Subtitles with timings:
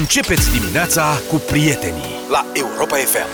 [0.00, 3.28] Începeți dimineața cu prietenii la Europa FM.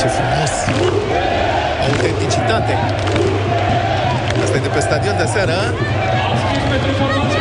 [0.00, 0.52] Ce frumos!
[1.88, 2.74] Autenticitate!
[4.42, 5.74] Asta e de pe stadion de seară, a?
[6.70, 7.40] pentru formația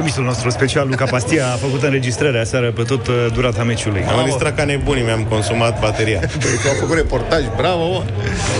[0.00, 4.02] Trimisul nostru special, Luca Pastia, a făcut înregistrarea aseară pe tot uh, durata meciului.
[4.04, 6.18] Am distrat ca nebunii, mi-am consumat bateria.
[6.42, 8.04] Păi, tu au făcut reportaj, bravo, mă.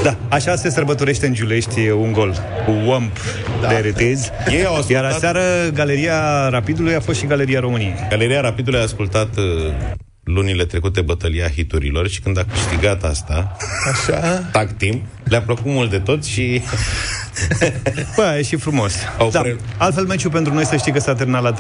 [0.02, 3.16] Da, așa se sărbătorește în Giulești un gol cu Wamp
[3.62, 3.68] da.
[3.68, 4.30] de retez.
[4.48, 5.40] Ei au ascultat- Iar aseară
[5.74, 7.95] Galeria Rapidului a fost și Galeria României.
[8.10, 9.45] Galeria Rapidului a ascultat uh,
[10.24, 13.56] lunile trecute bătălia hiturilor și când a câștigat asta,
[13.92, 14.20] Așa?
[14.52, 16.62] tag team, le-a plăcut mult de tot și
[18.16, 18.92] Bă, e și frumos.
[19.18, 19.40] Au Da.
[19.40, 21.56] pre- Altfel, meciul pentru noi să știi că s-a terminat la 3-1.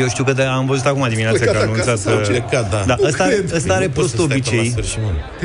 [0.00, 2.10] Eu știu că de, am văzut acum dimineața Plecat că anunțat acasă, să...
[2.10, 2.82] au plecat, da.
[2.86, 3.52] Da, Nu ăsta, are, cred.
[3.54, 4.70] ăsta are Nu poți prost să stai până la obicei.
[4.70, 4.98] sfârșit,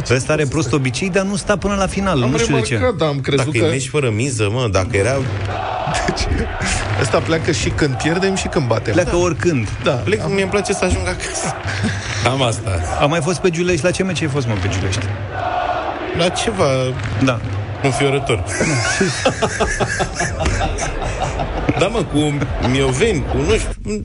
[0.09, 0.15] mă.
[0.15, 2.23] Ăsta are prost obicei, dar nu stă până la final.
[2.23, 2.73] Am nu știu de ce.
[2.73, 3.65] remarcat, dar am crezut Dacă că...
[3.65, 5.11] e meci fără miză, mă, dacă era...
[7.01, 8.93] Ăsta pleacă și când pierdem și când batem.
[8.93, 9.67] Pleacă oricând.
[9.83, 9.91] Da.
[9.91, 11.53] Plec, mie îmi place să ajung acasă.
[12.31, 12.79] Am asta.
[13.01, 13.83] Am mai fost pe Giulești.
[13.85, 15.05] La ce meci ai fost, mă, pe Giulești?
[16.17, 16.65] La ceva
[17.23, 17.39] Da.
[17.85, 18.43] Înfiorător.
[21.79, 22.37] da, mă, cu
[22.69, 24.03] mioveni, cu nu știu, un,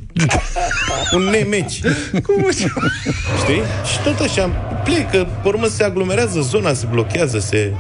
[1.12, 1.80] un nemeci.
[2.26, 3.62] Cum Știi?
[3.90, 4.46] Și tot așa,
[4.84, 7.72] plecă, pe urmă se aglomerează zona, se blochează, se...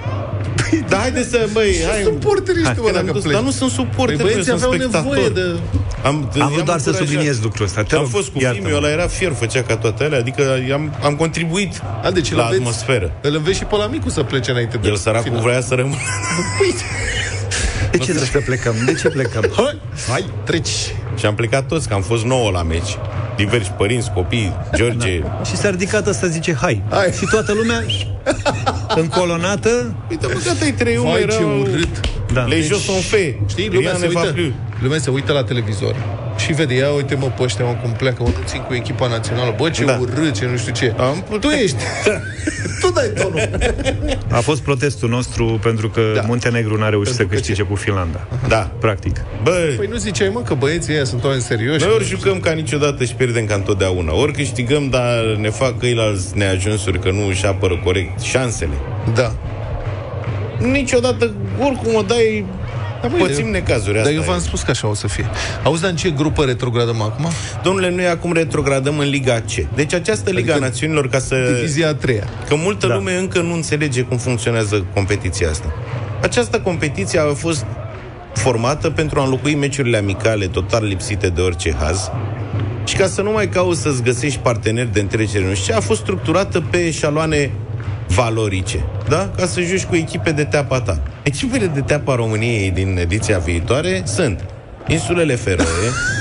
[0.88, 2.02] Da, haide să, băi, hai...
[2.02, 3.34] suporterii ăștia, mă, Că ne-am dacă dus, pleci.
[3.34, 5.14] Dar nu sunt suporteri, Păi băieții eu sunt aveau spectator.
[5.14, 5.58] nevoie de...
[6.02, 6.96] Am, Am vrut i-am doar să încurajat.
[6.96, 7.82] subliniez lucrul ăsta.
[7.82, 8.66] Te Am rog, fost cu iartă-mă.
[8.66, 12.36] filmul, ăla era fier, făcea ca toate alea, adică am, am contribuit A, deci îl
[12.36, 13.12] la înveți- atmosferă.
[13.22, 15.42] Îl înveți și pe la micu să plece înainte de El săracul final.
[15.42, 15.96] vrea să rămână.
[17.90, 18.74] De ce trebuie să plecăm?
[18.86, 19.44] De ce plecăm?
[19.56, 20.94] Hai, hai, treci.
[21.16, 22.96] Și am plecat toți, că am fost nouă la meci.
[23.36, 25.22] Diversi părinți, copii, George.
[25.44, 26.82] Și s-a ridicat ăsta, zice, hai.
[26.90, 27.12] Hai.
[27.18, 27.84] Și toată lumea
[29.02, 29.94] încolonată.
[30.10, 31.32] Uite, mă, gata, e 3 Vai, era...
[31.32, 32.00] ce urât.
[32.32, 32.44] Da.
[32.44, 33.36] Les jeux sont faits.
[33.50, 34.52] Știi, lumea Rien se, ne va uită, plus.
[34.82, 35.94] lumea se uită la televizor
[36.50, 39.06] și vede, ia uite mă pe ăștia, mă, cum pleacă, mă, nu țin cu echipa
[39.08, 39.98] națională, bă, ce Da.
[40.00, 40.94] urât, ce nu știu ce.
[40.98, 41.40] Am putut.
[41.40, 41.76] Tu ești.
[42.80, 43.48] tu dai tonul.
[44.30, 46.20] A fost protestul nostru pentru că Da.
[46.26, 47.68] Muntenegru n-a reușit Pentru să că câștige ce?
[47.68, 48.26] cu Finlanda.
[48.48, 48.70] Da.
[48.80, 49.16] Practic.
[49.42, 51.84] Bă, Păi nu ziceai, mă, că băieții ăia sunt oameni serioși.
[51.84, 54.14] noi ori jucăm ca niciodată și pierdem ca întotdeauna.
[54.14, 58.74] Ori câștigăm, dar ne fac căilalți neajunsuri că nu își apără corect șansele.
[59.14, 59.32] Da.
[60.58, 62.44] Niciodată, oricum o dai,
[63.02, 63.92] Da, băi, pățim eu- necazuri.
[63.92, 64.24] Dar Asta eu e.
[64.24, 65.30] v-am spus că așa o să fie.
[65.62, 67.26] Auzi, dar în ce grupă retrogradăm acum?
[67.62, 69.74] Domnule, noi acum retrogradăm în Liga C.
[69.74, 71.34] Deci această Liga Adică Națiunilor, ca să...
[71.54, 72.24] Divizia a treia.
[72.48, 72.92] Că multă Da.
[72.92, 72.98] da.
[72.98, 75.72] lume încă nu înțelege cum funcționează competiția asta.
[76.22, 77.64] Această competiție a fost
[78.34, 82.10] formată pentru a înlocui meciurile amicale total lipsite de orice haz
[82.84, 85.80] și ca să nu mai cauți să-ți găsești parteneri de întrecere, nu știu ce, a
[85.80, 87.50] fost structurată pe eșaloane
[88.14, 89.30] valorice, da?
[89.36, 90.98] Ca să joci cu echipe de teapa ta.
[91.22, 94.44] Echipele de teapa României din ediția viitoare sunt
[94.86, 95.66] Insulele Feroe,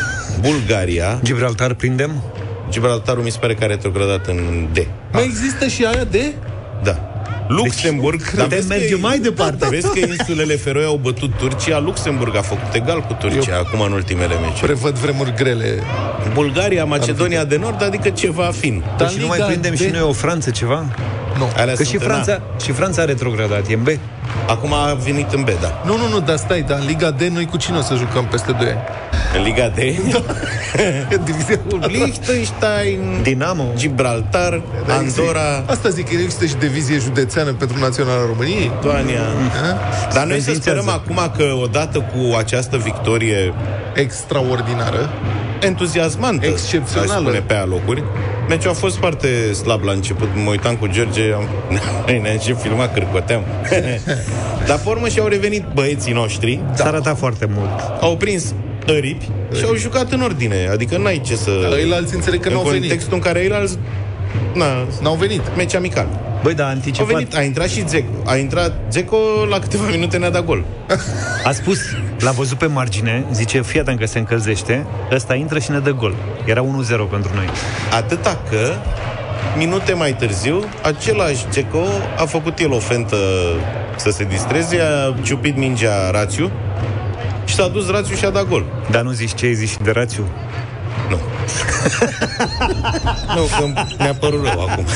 [0.48, 2.24] Bulgaria, Gibraltar prindem?
[2.70, 4.78] Gibraltarul mi se pare că a retrogradat în D.
[5.12, 6.34] Mai există și aia de...
[6.84, 7.04] Da.
[7.48, 8.18] Luxemburg.
[8.22, 9.68] Deci, putem vezi că merge e- mai departe.
[9.76, 13.82] Vezi că insulele Feroe au bătut Turcia, Luxemburg a făcut egal cu Turcia Eu- acum
[13.82, 14.60] în ultimele meciuri.
[14.62, 15.80] Prevăd vremuri grele.
[16.34, 18.80] Bulgaria, Macedonia de Nord, adică ceva fin.
[18.86, 20.86] Dar Dar și nu mai Liga prindem de- și noi o Franță ceva?
[21.40, 21.50] Nu.
[21.56, 22.06] Alea Că sunt și în A.
[22.06, 23.88] Franța, și Franța a retrogradat, e în B.
[24.48, 25.82] Acum a venit în B, da.
[25.86, 28.26] Nu, nu, nu, dar stai, dar în Liga D noi cu cine o să jucăm
[28.26, 28.80] peste 2 ani?
[29.38, 29.78] În Liga D,
[31.26, 33.64] Divizia Liechtenstein, Dinamo.
[33.76, 38.72] Gibraltar, Andorra, Asta zic, că există și divizie județeană pentru Naționala României.
[38.76, 39.22] Lituania.
[40.14, 40.60] Dar noi să Înființează.
[40.62, 43.54] sperăm acum că odată cu această victorie
[43.94, 45.10] Extraordinară.
[45.62, 47.12] Entuziasmantă, Excepțională.
[47.14, 48.04] aș spune pe alocuri.
[48.48, 50.28] Meciul a fost foarte slab la început.
[50.44, 51.48] Mă uitam cu George, am...
[52.22, 53.44] ne-am și filmat, cârcoteam.
[54.68, 57.80] Dar pe urmă și-au revenit băieții noștri, S-a arătat foarte mult.
[58.02, 58.54] au prins
[58.88, 60.68] aripi și au jucat în ordine.
[60.72, 61.50] Adică n-ai ce să...
[61.86, 62.80] Ei alții înțeleg că în n-au venit.
[62.80, 63.78] contextul în care ei alți...
[64.54, 64.66] Na,
[65.02, 65.42] N-au venit.
[65.56, 66.08] meci amical.
[66.44, 67.08] Băi, dar a Au anticipat.
[67.08, 68.12] venit, a intrat și Zeco.
[68.26, 69.18] A intrat Zeco
[69.50, 70.64] la câteva minute ne-a dat gol.
[71.44, 71.80] A spus,
[72.20, 75.92] l-a văzut pe margine, zice, fii atent că se încălzește, ăsta intră și ne dă
[75.92, 76.16] gol.
[76.46, 76.66] Era 1-0
[77.10, 77.46] pentru noi.
[77.94, 78.74] Atâta că
[79.58, 81.84] minute mai târziu, același Ceco
[82.18, 83.18] a făcut el o fentă
[83.96, 86.52] să se distreze, a ciupit mingea Rațiu
[87.46, 88.66] și s-a dus Rațiu și a dat gol.
[88.92, 90.24] Dar nu zici ce ai zis și de rațiu?
[91.10, 91.18] Nu.
[93.36, 94.86] nu, că mi-a părut rău acum.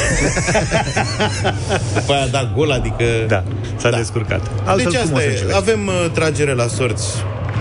[1.94, 3.04] După aia a dat gol, adică...
[3.28, 3.44] Da,
[3.76, 3.98] s-a Da.
[3.98, 4.42] descurcat.
[4.64, 5.28] Altfel deci asta frumos e.
[5.28, 5.56] înțeles.
[5.56, 7.08] Avem uh, tragere la sorți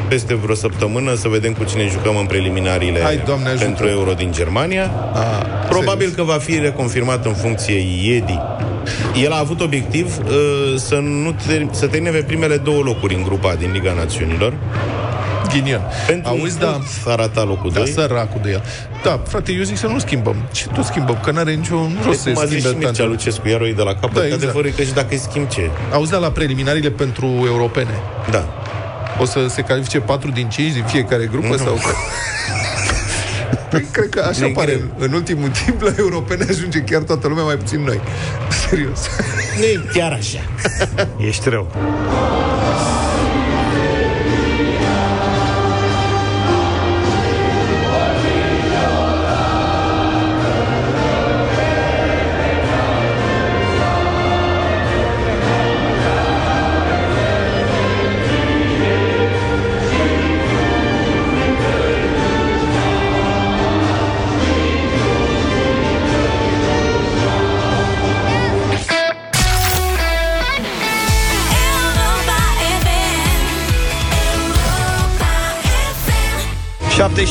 [0.09, 3.65] peste vreo săptămână să vedem cu cine jucăm în preliminariile Hai, Doamne ajută.
[3.65, 4.91] pentru Euro din Germania.
[5.15, 5.19] A,
[5.69, 6.15] Probabil serios.
[6.15, 8.39] că va fi reconfirmat în funcție Iedi.
[9.25, 10.33] El a avut obiectiv uh,
[10.77, 14.53] să, nu ter- să termine pe primele două locuri în grupa din Liga Națiunilor.
[15.53, 15.81] Ghinion.
[16.07, 17.89] Pentru Auzi, un da, punct arata locul da, 2.
[17.89, 18.63] săracul de el.
[19.03, 20.37] Da, frate, eu zic să nu schimbăm.
[20.53, 21.19] Ce tot schimbăm?
[21.25, 23.09] Că n-are niciun rost să Cum a zis și schimbe Mircea tantul.
[23.09, 24.43] Lucescu, iar o de la capăt, Da, da, exact.
[24.43, 25.71] adevărul e că și dacă îi schimb ce?
[25.93, 27.95] Auzi, da, la preliminariile pentru europene.
[28.31, 28.45] Da.
[29.21, 31.79] O să se califice 4 din 5 din fiecare grupă sau...
[33.71, 34.73] Păi, cred că așa Ne pare.
[34.73, 34.89] greu.
[34.99, 38.01] În ultimul timp, la europene ajunge chiar toată lumea, mai puțin noi.
[38.69, 39.01] Serios.
[39.57, 40.39] Nu e chiar așa.
[41.29, 41.71] Ești rău.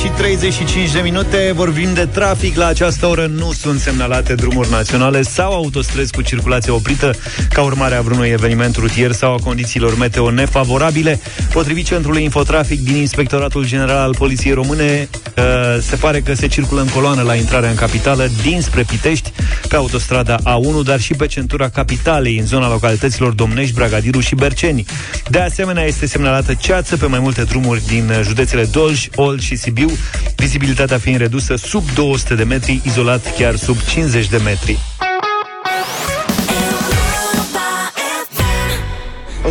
[0.02, 2.56] Și 35 de minute Vorbim de trafic.
[2.56, 7.12] La această oră nu sunt semnalate drumuri naționale Sau autostrăzi cu circulație oprită.
[7.50, 11.20] Ca urmare a vreunui eveniment rutier Sau a condițiilor meteo nefavorabile
[11.54, 15.44] Potrivit Centrului Infotrafic din Inspectoratul General al Poliției Române uh,
[15.82, 19.32] Se pare că se circulă în coloană La intrarea în capitală Dinspre Pitești
[19.72, 24.86] Pe autostrada A1 Dar și pe centura capitalei În zona localităților Domnești, Bragadiru și Berceni
[25.30, 29.56] De asemenea este semnalată ceață Pe mai multe drumuri din uh, județele Dolj, Olt și
[29.56, 29.92] Sibiu,
[30.36, 34.91] vizibilitatea fiind redusă sub 200 de metri, izolat chiar sub 50 de metri.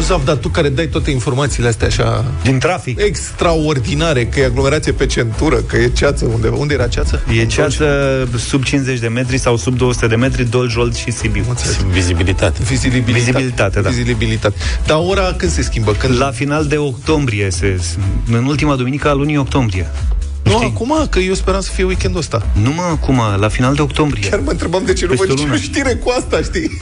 [0.00, 0.06] FM.
[0.06, 3.00] Auzi, Zav, dar tu care dai toate informațiile astea așa Din trafic.
[3.00, 6.56] extraordinare, că e aglomerație pe centură, că e ceață undeva.
[6.56, 7.22] Unde era ceață?
[7.40, 7.84] E ceață
[8.38, 11.44] sub 50 de metri sau sub 200 de metri, Dolj, Olt și Sibiu.
[11.92, 12.58] Vizibilitate.
[12.62, 13.12] Vizibilitate.
[13.12, 13.88] Vizibilitate, da.
[13.88, 14.54] Vizibilitate.
[14.86, 15.92] Dar ora când se schimbă?
[15.92, 16.18] Când...
[16.18, 17.80] La final de octombrie, se,
[18.32, 19.86] în ultima duminică a lunii octombrie.
[20.44, 20.66] Nu, Știi?
[20.74, 22.46] acum, că eu speram să fie weekendul ăsta.
[22.62, 24.28] Nu mă, acum, la final de octombrie.
[24.28, 25.54] Chiar mă întrebam de ce nu Peste văd o lună.
[25.54, 26.80] nicio știre cu asta, știi?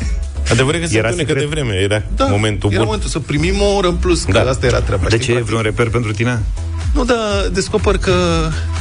[0.51, 1.59] Adevărul e că se Era întunecă de secret.
[1.59, 1.75] vreme.
[1.83, 2.87] Era Da, momentul era bun.
[2.87, 4.41] momentul să primim o oră în plus, că Da.
[4.51, 5.09] asta era treaba.
[5.09, 5.31] De știi, ce?
[5.31, 5.51] E practic.
[5.55, 6.43] vreun reper pentru tine?
[6.95, 7.17] Nu, dar
[7.53, 8.15] descoper că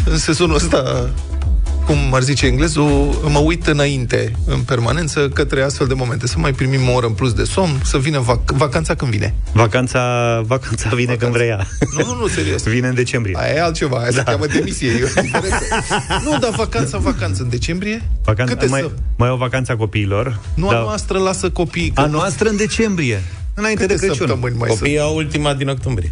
[0.05, 1.09] în sezonul ăsta,
[1.87, 6.27] cum ar zice englezul, mă uit înainte, în permanență, către astfel de momente.
[6.27, 9.33] Să mai primim o oră în plus de somn, să vină vac- vacanța când vine.
[9.51, 10.01] Vacanța,
[10.45, 11.67] vacanța vine când vrea ea.
[11.97, 12.63] Nu, nu, nu, serios.
[12.63, 13.35] Vine în decembrie.
[13.39, 14.17] Aia e altceva, aia da.
[14.17, 14.89] se cheamă demisie.
[14.89, 15.63] E o diferență.
[16.23, 18.01] nu, dar vacanța, vacanță în decembrie?
[18.23, 18.91] Vacanța, Câte mai, să...
[19.17, 20.39] mai o vacanță a copiilor.
[20.53, 21.89] Nu, dar a noastră lasă copiii.
[21.89, 23.23] că a nu- noastră în decembrie.
[23.53, 24.27] Înainte Câte de Crăciun.
[24.27, 24.79] săptămâni mai sunt?
[24.79, 26.11] Copiii au ultima din octombrie.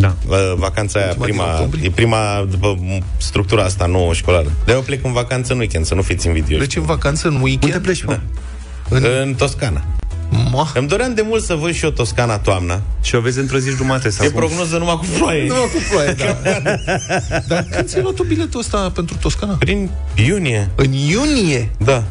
[0.00, 0.14] Da.
[0.28, 1.84] La vacanța aia, Ultima din prima, octombrie?
[1.86, 4.52] e prima după m, structura asta nouă școlară.
[4.64, 6.60] De eu plec în vacanță în weekend, să nu fiți invidioși.
[6.60, 7.62] Deci în vacanță, în weekend?
[7.74, 8.18] Unde pleci, mă?
[8.88, 9.04] În...
[9.22, 9.84] În Toscana.
[10.52, 10.70] Ma.
[10.74, 12.80] Îmi doream de mult să văd și eu Toscana toamna.
[13.02, 14.10] Și o vezi într-o zi și jumate.
[14.10, 14.38] Sau E cum?
[14.40, 15.46] prognoză numai cu ploaie.
[15.46, 16.36] Nu, cu ploaie, da.
[17.48, 19.52] Dar când ți-ai luat tu biletul ăsta pentru Toscana?
[19.58, 19.90] Prin
[20.26, 21.70] iunie, În iunie?
[21.78, 22.04] da.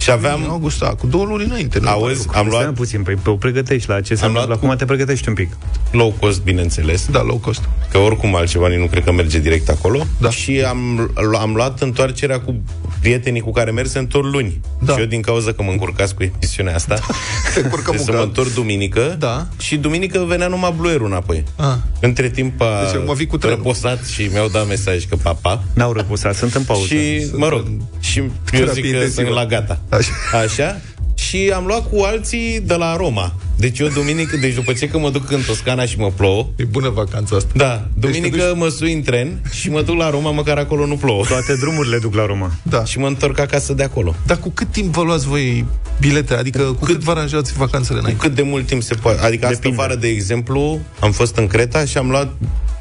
[0.00, 0.50] Și În aveam...
[0.50, 1.78] august, da, cu două luni înainte.
[1.78, 2.38] nu Auzi, mai lucru.
[2.38, 4.54] am Stai luat puțin, păi o pregătești la ce se Am luat întâmplă.
[4.56, 5.48] cu- Acum te pregătești un pic.
[5.90, 7.06] low cost, bineînțeles.
[7.10, 7.68] Da, low cost.
[7.90, 10.02] Că oricum altceva nici nu cred că merge direct acolo.
[10.20, 10.30] Da.
[10.30, 11.10] Și am,
[11.40, 12.54] am luat întoarcerea cu
[13.00, 14.60] prietenii cu care merg se întorc luni.
[14.80, 14.92] Da.
[14.94, 16.94] Și eu din cauza că mă încurcați cu emisiunea asta,
[17.54, 18.22] Te încurcă să mă munca.
[18.22, 19.46] întorc duminică Da.
[19.58, 21.44] și duminică venea numai bluerul înapoi.
[21.56, 21.74] Ah.
[22.00, 23.56] Între timp a Deci acum vii cu trenul.
[23.56, 25.62] răposat și mi-au dat mesaj că papa.
[25.74, 26.86] N-au răposat, sunt în pauză.
[26.86, 27.66] Și, mă rog,
[28.00, 29.20] și eu terapie zic că intensivă.
[29.22, 29.80] sunt la gata.
[29.90, 30.10] Așa.
[30.42, 30.80] Așa?
[31.14, 33.34] Și am luat cu alții de la Roma.
[33.56, 36.64] Deci eu duminică, deci după ce că mă duc în Toscana și mă plouă, E
[36.64, 37.50] bună vacanța asta.
[37.54, 40.86] da, duminică Deci te mă sui în tren și mă duc la Roma, măcar acolo
[40.86, 41.24] nu plouă.
[41.28, 42.50] Toate drumurile duc la Roma.
[42.62, 42.84] Da.
[42.84, 44.14] Și mă întorc acasă de acolo.
[44.26, 45.64] Dar cu cât timp vă luați voi
[46.00, 46.34] bilete?
[46.34, 48.26] Adică cu cât vă aranjați vacanțele Cu înainte?
[48.26, 49.24] cât de mult timp se poate.
[49.24, 49.76] Adică asta Depinde.
[49.82, 52.32] vară, de exemplu, am fost în Creta și am luat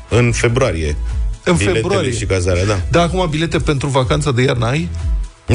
[0.09, 0.95] în februarie.
[1.43, 2.11] În biletele februarie.
[2.11, 2.79] și cazarea, da.
[2.91, 4.89] Da, acum bilete pentru vacanța de iarnă ai?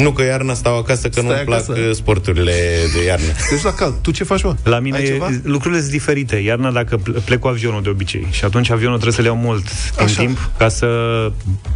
[0.01, 1.79] Nu că iarna stau acasă, că Stai nu-mi plac acasă.
[1.79, 2.53] uh, sporturile
[2.97, 3.25] de iarnă.
[3.51, 3.93] Deci la cald.
[4.01, 4.55] Tu ce faci, mă?
[4.63, 5.29] La mine Ai ceva?
[5.43, 6.35] lucrurile sunt diferite.
[6.35, 9.37] Iarna dacă ple- plec cu avionul de obicei și atunci avionul trebuie să le iau
[9.37, 9.63] mult
[9.95, 10.21] din Așa.
[10.21, 10.87] timp ca să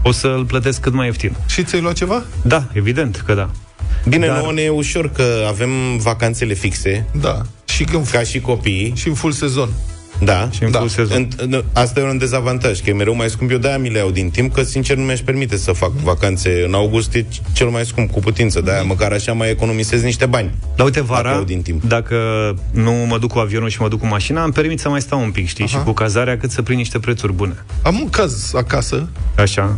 [0.03, 1.35] o să-l plătesc cât mai ieftin.
[1.47, 2.23] Și ți-ai luat ceva?
[2.41, 3.49] Da, evident că da.
[4.07, 4.41] Bine, Dar- Dar...
[4.43, 7.41] nouă ne e ușor că avem vacanțele fixe, Da.
[7.65, 8.93] Și când ca și copiii.
[8.95, 9.69] și în full sezon.
[10.21, 10.77] Da, Și în Da.
[10.77, 11.27] full sezon.
[11.37, 13.51] În, în, asta e un dezavantaj, că e mereu mai scump.
[13.51, 16.63] Eu de-aia mi le iau din timp, că sincer nu mi-aș permite să fac vacanțe
[16.67, 18.61] în august, e cel mai scump cu putință.
[18.61, 20.51] De-aia măcar așa mai economisez niște bani.
[20.75, 21.83] Dar uite, Dacă vara, iau din timp.
[21.83, 22.15] dacă
[22.71, 25.21] nu mă duc cu avionul și mă duc cu mașina, îmi permit să mai stau
[25.21, 25.67] un pic, știi?
[25.67, 27.53] Și cu cazarea cât să prind niște prețuri bune.
[27.81, 29.75] Am un caz acasă, Așa.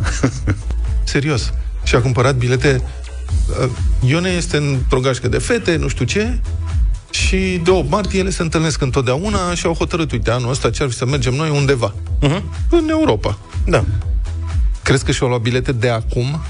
[1.04, 1.52] serios,
[1.84, 2.82] și a cumpărat bilete.
[3.62, 3.68] uh,
[4.06, 6.38] Ione este într-o gașcă de fete, nu știu ce,
[7.12, 10.82] și de 8 martie ele se întâlnesc întotdeauna și au hotărât, uite, anul ăsta ce
[10.82, 11.94] ar fi să mergem noi undeva.
[12.20, 12.42] Mhm.
[12.70, 13.38] În Europa.
[13.66, 13.84] Da.
[14.82, 16.40] Crezi că și-au luat bilete de acum?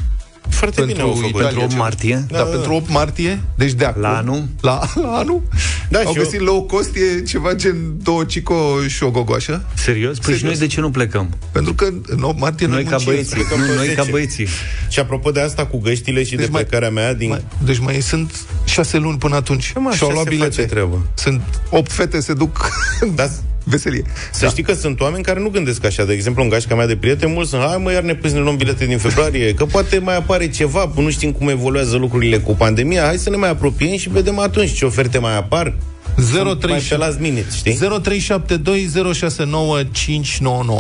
[0.49, 1.29] Foarte Pentru bine au făcut.
[1.29, 1.47] Italia.
[1.49, 2.25] Pentru 8 martie?
[2.31, 4.03] Da, da, pentru 8 martie, deci de acum.
[4.03, 4.45] La anul?
[4.61, 5.43] La, la anul?
[5.89, 8.55] Da, Au și eu- găsit low cost, e ceva gen două cico
[8.89, 9.65] și o gogoașă.
[9.75, 10.19] Serios?
[10.19, 10.59] Păi și Serios.
[10.59, 11.29] noi de ce nu plecăm?
[11.53, 13.07] Pentru că în 8 martie Noi ca muncim.
[13.13, 13.35] băieții.
[13.35, 14.11] plecăm Nu, pe noi ca 10.
[14.11, 14.47] băieții.
[14.89, 17.29] Și apropo de asta cu găștile și Deci de mai- plecarea mea din...
[17.29, 20.55] Mai, deci mai sunt șase luni până atunci mă, și-au așa luat se bilete.
[20.55, 20.99] face treaba.
[21.15, 22.71] Sunt opt fete se duc
[23.15, 23.29] Da.
[23.65, 24.03] veselie.
[24.33, 26.05] Să știi că sunt oameni care nu gândesc așa.
[26.05, 28.35] De exemplu, în gașca mea de prieteni, mulți sunt, hai mă, iar ne pui să
[28.35, 32.39] ne luăm bilete din februarie, că poate mai apare ceva, nu știm cum evoluează lucrurile
[32.39, 35.75] cu pandemia, hai să ne mai apropiem și vedem atunci ce oferte mai apar.
[36.17, 37.79] Sunt mai pe 037 last minute, știi?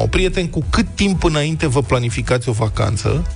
[0.04, 0.10] 0372069599.
[0.10, 3.26] Prieteni, cu cât timp înainte vă planificați o vacanță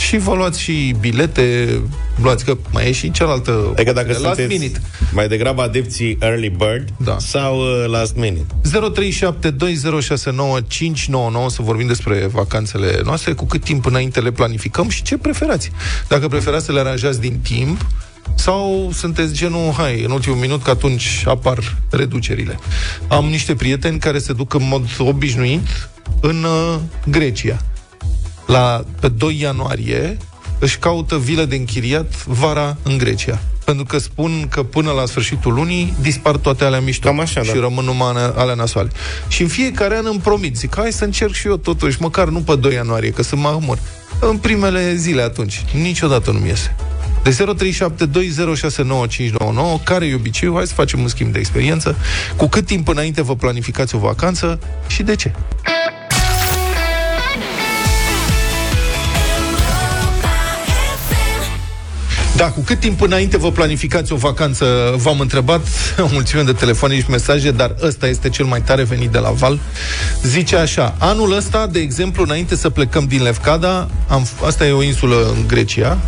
[0.00, 1.80] și vă luați și bilete,
[2.22, 4.80] luați că mai e și cealaltă Adică dacă de last sunteți minute.
[5.12, 7.16] mai degrabă adepții early bird Da.
[7.18, 8.46] sau uh, last minute.
[8.62, 8.70] 0372069599
[11.48, 15.70] să vorbim despre vacanțele noastre, cu cât timp înainte le planificăm și ce preferați.
[16.08, 17.86] Dacă preferați să le aranjați din timp
[18.34, 22.58] sau sunteți genul, hai, în ultimul minut, că atunci apar reducerile.
[23.08, 25.88] Am niște prieteni care se duc în mod obișnuit
[26.20, 26.76] în uh,
[27.06, 27.58] Grecia.
[28.50, 30.16] La, pe 2 ianuarie
[30.58, 33.38] își caută vilă de închiriat vara în Grecia.
[33.64, 37.52] Pentru că spun că până la sfârșitul lunii dispar toate alea mișto Cam așa, și
[37.52, 37.60] da.
[37.60, 38.90] rămân numai ale- alea nasoale.
[39.28, 42.40] Și în fiecare an îmi promit, zic, hai să încerc și eu totuși, măcar nu
[42.40, 43.78] pe 2 ianuarie, că să mă amor.
[44.20, 45.64] În primele zile atunci.
[45.74, 46.74] Niciodată nu-mi iese.
[47.22, 47.34] De 0372069599,
[49.84, 50.54] care e obiceiul?
[50.56, 51.96] Hai să facem un schimb de experiență.
[52.36, 55.32] Cu cât timp înainte vă planificați o vacanță și de ce?
[62.40, 65.60] Da, cu cât timp înainte vă planificați o vacanță, v-am întrebat
[66.06, 69.30] o mulțime de telefoane și mesaje, dar ăsta este cel mai tare venit de la
[69.30, 69.58] Val.
[70.22, 74.82] Zice așa, anul ăsta, de exemplu, înainte să plecăm din Lefkada, am, asta e o
[74.82, 75.98] insulă în Grecia,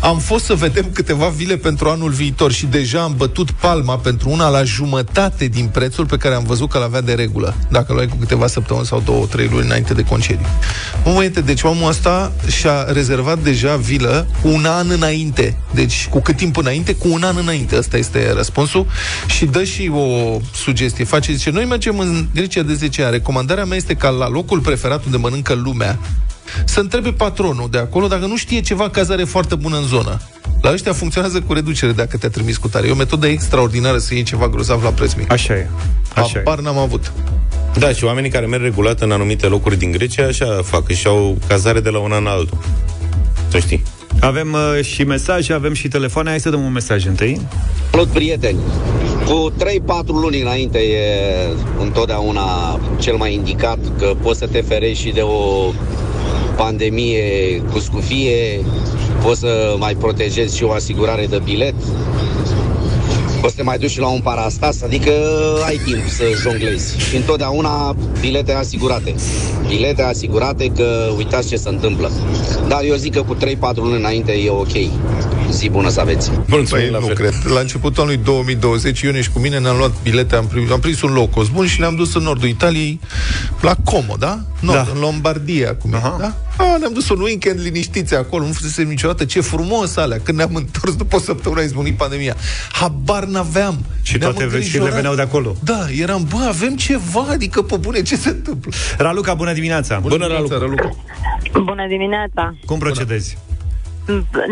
[0.00, 4.30] am fost să vedem câteva vile pentru anul viitor și deja am bătut palma pentru
[4.30, 8.06] una la jumătate din prețul pe care am văzut că l-avea de regulă, dacă l-ai
[8.06, 10.46] cu câteva săptămâni sau două, trei luni înainte de concediu.
[11.04, 15.56] Momenте, deci omul ăsta și-a rezervat deja vilă cu un an înainte.
[15.74, 16.94] Deci cu cât timp înainte?
[16.94, 17.76] Cu un an înainte.
[17.76, 18.86] Ăsta este răspunsul.
[19.26, 21.04] Și dă și o sugestie.
[21.04, 23.12] Face, zice, noi mergem în Grecia de 10 ani.
[23.12, 25.98] Recomandarea mea este ca la locul preferat unde mănâncă lumea
[26.64, 30.20] să întrebe patronul de acolo dacă nu știe ceva cazare foarte bună în zonă.
[30.60, 32.86] La ăștia funcționează cu reducere dacă te-a trimis cu tare.
[32.86, 35.32] E o metodă extraordinară să iei ceva grozav la preț mic.
[35.32, 35.68] Așa e.
[36.14, 36.38] Așa e.
[36.38, 37.12] Apar n-am avut.
[37.78, 41.38] Da, și oamenii care merg regulat în anumite locuri din Grecia, așa fac, și au
[41.48, 42.58] cazare de la un an la altul.
[43.48, 43.82] Să știi.
[44.20, 46.28] Avem uh, și mesaje, avem și telefoane.
[46.28, 47.40] Hai să dăm un mesaj întâi.
[47.90, 48.58] Salut, prieteni!
[49.24, 51.06] Cu 3-4 luni înainte e
[51.80, 55.72] întotdeauna cel mai indicat că poți să te ferești și de o
[56.62, 57.22] pandemie
[57.72, 58.64] cu scufie,
[59.22, 61.74] poți să mai protejezi și o asigurare de bilet,
[63.40, 65.10] poți să te mai duci și la un parastas, adică
[65.66, 66.98] ai timp să jonglezi.
[67.08, 69.14] Și întotdeauna bilete asigurate.
[69.68, 72.10] Bilete asigurate că uitați ce se întâmplă.
[72.68, 73.38] Dar eu zic că cu 3-4
[73.74, 74.72] luni înainte e ok.
[75.50, 76.30] Zi bună să aveți!
[76.46, 77.14] Mulțumim Păi la nu fel.
[77.14, 77.34] cred.
[77.54, 81.02] La începutul anului 2020, Ione și cu mine ne-am luat bilete, am, pri- am prins
[81.02, 83.00] un low cost bun și le-am dus în nordul Italiei,
[83.60, 84.38] la Como, da?
[84.60, 84.86] Nord, Da.
[84.94, 86.16] în Lombardia, acum, Aha.
[86.20, 86.34] da?
[86.58, 89.24] A, ne-am dus un weekend liniștiți acolo, nu fusese niciodată.
[89.24, 90.20] Ce frumos alea!
[90.22, 92.36] Când ne-am întors după o săptămână a izbunit pandemia.
[92.72, 93.84] Habar n-aveam.
[94.02, 94.94] Și Ne-am toate veștile îngrijorat.
[94.94, 95.56] veneau de acolo.
[95.64, 98.72] Da, eram, bă, avem ceva, adică, pe bune, ce se întâmplă?
[98.98, 99.98] Raluca, bună dimineața!
[99.98, 100.58] Bună, Raluca.
[100.58, 100.96] Raluca.
[101.52, 102.56] Bună dimineața!
[102.66, 103.38] Cum procedezi?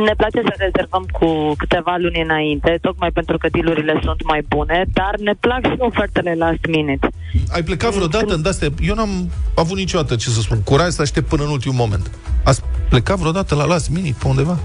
[0.07, 4.85] Ne place să rezervăm cu câteva luni înainte, tocmai pentru că dealurile sunt mai bune,
[4.93, 7.09] dar ne plac și ofertele last minute.
[7.49, 8.69] Ai plecat vreodată în astea?
[8.81, 12.11] Eu n-am avut niciodată, ce să spun, curaj să aștept până în ultimul moment.
[12.45, 14.59] Ați plecat vreodată la last minute pe undeva?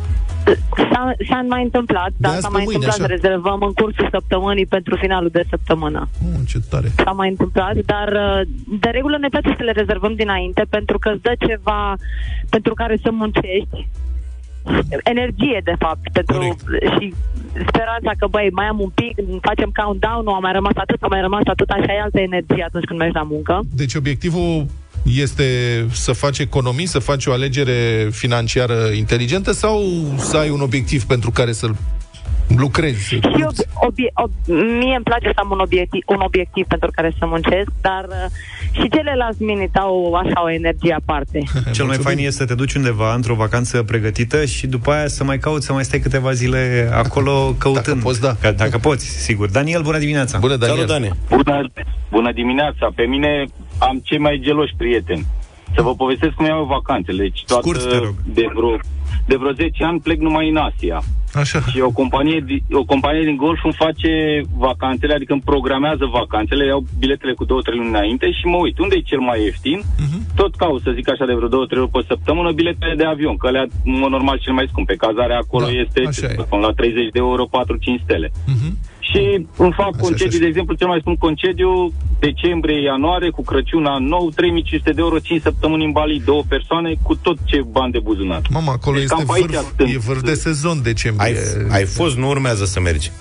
[0.91, 3.13] S-a, s-a mai întâmplat, De dar azi s-a pe mai mâine, întâmplat să așa.
[3.13, 6.09] rezervăm în cursul săptămânii pentru finalul de săptămână.
[6.25, 6.91] Oh, ce tare.
[7.03, 8.41] S-a mai întâmplat, dar uh,
[8.79, 11.95] de regulă ne place să le rezervăm dinainte pentru că îți dă ceva
[12.49, 13.87] pentru care să muncești
[15.03, 16.57] energie, de fapt, pentru
[16.99, 17.13] și
[17.67, 21.21] speranța că, băi, mai am un pic, facem countdown-ul, a mai rămas atât, a mai
[21.21, 23.59] rămas atât, așa e altă energie atunci când mergi la muncă.
[23.75, 24.65] Deci obiectivul
[25.03, 25.45] este
[25.91, 29.81] să faci economii, să faci o alegere financiară inteligentă sau
[30.17, 31.75] să ai un obiectiv pentru care să-l
[32.57, 33.03] lucrezi?
[33.07, 34.45] Și ob- obie- ob-
[34.79, 38.25] mie îmi place să am un obiectiv, un obiectiv pentru care să muncesc, dar uh,
[38.71, 41.39] și celelalte minute au așa o energie aparte.
[41.75, 45.23] Cel mai fain este să te duci undeva într-o vacanță pregătită și după aia să
[45.23, 47.85] mai cauți, să mai stai câteva zile acolo căutând.
[47.85, 48.35] Dacă poți, da.
[48.41, 49.49] Că, dacă poți, sigur.
[49.49, 50.37] Daniel, bună dimineața!
[50.37, 50.87] Bună, Daniel.
[50.87, 51.11] Salut, Dane.
[51.29, 51.69] Bună,
[52.09, 52.91] bună dimineața!
[52.95, 53.45] Pe mine
[53.77, 55.25] am cei mai geloși prieteni.
[55.75, 57.21] Să vă povestesc cum iau vacanțele.
[57.23, 58.15] Deci toată, Scurt, te rog.
[58.25, 58.77] de, vreo,
[59.31, 60.97] de vreo 10 ani plec numai în Asia.
[61.41, 61.59] Așa.
[61.71, 64.11] Și o companie, di- o companie din Golf îmi face
[64.65, 68.77] vacanțele, adică îmi programează vacanțele, iau biletele cu două, trei luni înainte și mă uit.
[68.79, 69.79] Unde e cel mai ieftin?
[70.05, 70.19] Mhm.
[70.35, 73.37] Tot caut, să zic așa, de vreo două, trei ori pe săptămână, biletele de avion,
[73.37, 74.95] că alea, în mod normal, cel mai scumpe.
[75.05, 76.35] Cazarea acolo Da, este, așa ce e.
[76.39, 78.31] să spun, la 30 de euro, 4-5 stele.
[78.53, 78.69] Mhm.
[79.11, 80.37] Și îmi fac Așa, concediu, așa.
[80.39, 85.41] de exemplu, cel mai scump concediu, decembrie-ianuarie, cu Crăciun an nou, 3500 de euro, 5
[85.41, 88.41] săptămâni în Bali, două persoane, cu tot ce bani de buzunar.
[88.49, 89.89] Mama, acolo Deci este cam pe aici vârf, sunt.
[89.93, 91.27] e vârf de sezon decembrie.
[91.27, 91.35] Ai,
[91.77, 93.11] ai fost, nu urmează să mergi.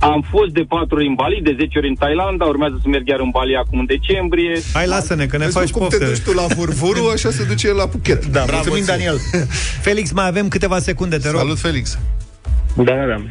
[0.00, 3.08] Am fost de 4 ori în Bali, de 10 ori în Thailanda, urmează să merg
[3.08, 4.60] iar în Bali acum în decembrie.
[4.72, 5.98] Hai, lasă-ne, că ne Vezi faci cum poftă.
[5.98, 8.26] te duci tu la Vurvuru, așa se duce el la Phuket.
[8.26, 8.92] Da, Bravo mulțumim, ție.
[8.92, 9.18] Daniel.
[9.86, 11.38] Felix, mai avem câteva secunde, te rog.
[11.40, 11.98] Salut, Felix.
[12.76, 13.22] Da, da, da.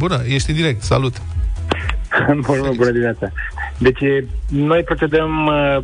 [0.00, 1.14] Bună, ești în direct, salut.
[2.46, 3.32] Bună, bună dimineața.
[3.78, 3.98] Deci,
[4.48, 5.82] noi procedăm uh,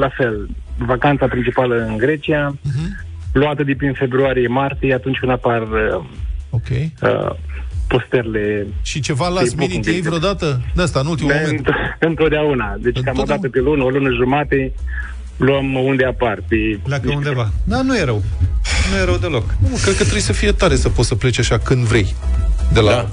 [0.00, 0.48] la fel.
[0.78, 3.04] Vacanța principală în Grecia, Mhm.
[3.32, 6.04] luată de prin februarie-martie, atunci când apar uh,
[6.50, 6.68] Ok.
[6.70, 7.30] uh,
[7.88, 10.60] posterele Și ceva last Să-i minute bucur ei de- vreodată?
[10.74, 11.60] De asta, în ultimul moment.
[11.68, 12.76] Înt- întotdeauna.
[12.80, 13.34] Deci cam o Întotdeauna.
[13.34, 14.72] dată pe lună, o lună jumate,
[15.36, 16.38] luăm unde apar.
[16.48, 16.56] Pe...
[16.82, 17.50] Pleacă undeva.
[17.64, 18.22] Da, nu e rău.
[18.90, 19.44] Nu e rău deloc.
[19.60, 22.14] Nu, cred că trebuie să fie tare să poți să pleci așa când vrei.
[22.72, 22.90] De la...
[22.92, 23.08] Da.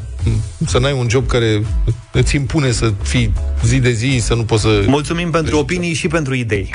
[0.68, 1.66] Să n-ai un job care
[2.12, 3.34] îți impune să fii
[3.64, 4.84] zi de zi, să nu poți să...
[4.88, 6.70] Mulțumim pentru opinii și pentru idei.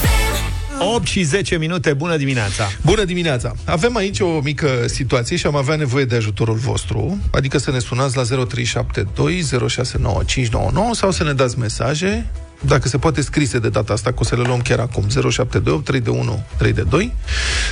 [0.00, 0.82] FM.
[0.94, 2.64] 8 și 10 minute, bună dimineața!
[2.82, 3.54] Bună dimineața!
[3.64, 7.78] Avem aici o mică situație și am avea nevoie de ajutorul vostru, adică să ne
[7.78, 12.30] sunați la 0372 069599 sau să ne dați mesaje,
[12.60, 15.84] dacă se poate scrise de data asta, că o să le luăm chiar acum, 0728
[15.84, 17.14] 321 322.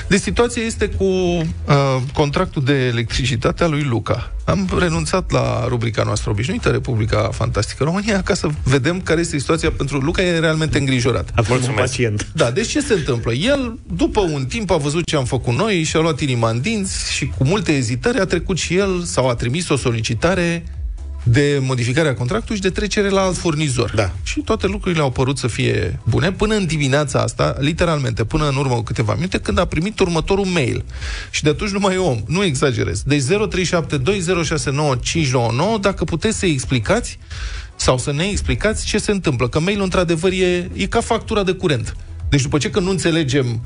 [0.09, 1.45] Deci situația este cu uh,
[2.13, 4.33] contractul de electricitate a lui Luca.
[4.45, 9.71] Am renunțat la rubrica noastră obișnuită, Republica Fantastică România, ca să vedem care este situația
[9.71, 11.31] pentru Luca, e realmente îngrijorat.
[11.35, 12.31] A fost un pacient.
[12.35, 13.33] Da, deci ce se întâmplă?
[13.33, 16.61] El, după un timp, a văzut ce am făcut noi și a luat inima în
[16.61, 20.65] dinți și cu multe ezitări a trecut și el sau a trimis o solicitare
[21.23, 23.93] de modificare a contractului și de trecere la alt furnizor.
[23.95, 24.13] Da.
[24.23, 28.57] Și toate lucrurile au părut să fie bune până în dimineața asta, literalmente, până în
[28.57, 30.85] urmă cu câteva minute, când a primit următorul mail.
[31.31, 33.03] Și de atunci nu mai e om, nu exagerez.
[33.03, 33.29] Deci 0372069599,
[35.81, 37.19] dacă puteți să explicați
[37.77, 39.49] sau să ne explicați ce se întâmplă.
[39.49, 41.97] Că mailul, într-adevăr, e, e ca factura de curent.
[42.29, 43.61] Deci după ce că nu înțelegem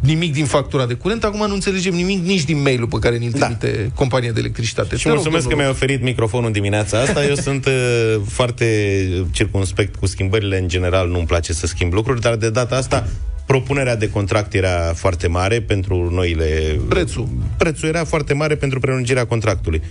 [0.00, 3.28] nimic din factura de curent, acum nu înțelegem nimic nici din mailul pe care ne
[3.28, 3.94] trimite da.
[3.94, 4.96] compania de electricitate.
[4.96, 7.24] Și Te rog, mulțumesc că domnul mi-ai oferit microfonul dimineața asta.
[7.24, 7.72] Eu sunt uh,
[8.28, 8.66] foarte
[9.30, 10.58] circunspect cu schimbările.
[10.58, 13.06] În general nu-mi place să schimb lucruri, dar de data asta
[13.46, 16.78] propunerea de contract era foarte mare pentru noile...
[16.88, 17.28] Prețul.
[17.56, 19.82] Prețul era foarte mare pentru prelungirea contractului.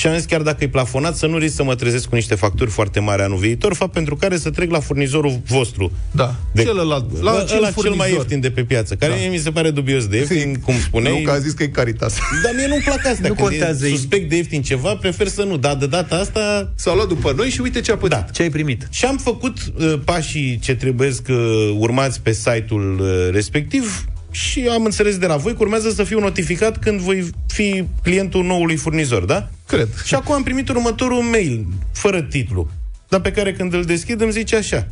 [0.00, 2.34] Și am zis chiar dacă e plafonat, să nu risc să mă trezesc cu niște
[2.34, 5.92] facturi foarte mari anul viitor, fapt pentru care să trec la furnizorul vostru.
[6.10, 8.08] Da, De, celălalt, la la, acel la cel mai furnizor.
[8.08, 9.30] ieftin de pe piață, care da.
[9.30, 11.18] mi se pare dubios de ieftin, cum spuneai.
[11.18, 12.16] Nu, că a zis că e Caritas.
[12.42, 13.28] Dar mie nu-mi plac astea.
[13.28, 15.56] Nu Când contează, e e- suspect de ieftin ceva, prefer să nu.
[15.56, 16.72] Dar de data asta...
[16.74, 18.16] S-au luat după noi și uite ce a pățit.
[18.16, 18.26] Da.
[18.32, 18.86] Ce ai primit?
[18.90, 21.36] Și am făcut uh, pașii ce trebuie uh,
[21.78, 26.20] urmați pe site-ul uh, respectiv și am înțeles de la voi că urmează să fiu
[26.20, 29.50] notificat când voi fi clientul noului furnizor, da?
[29.66, 29.88] Cred.
[30.04, 32.70] Și acum am primit următorul mail, fără titlu,
[33.08, 34.88] dar pe care când îl deschid îmi zice așa.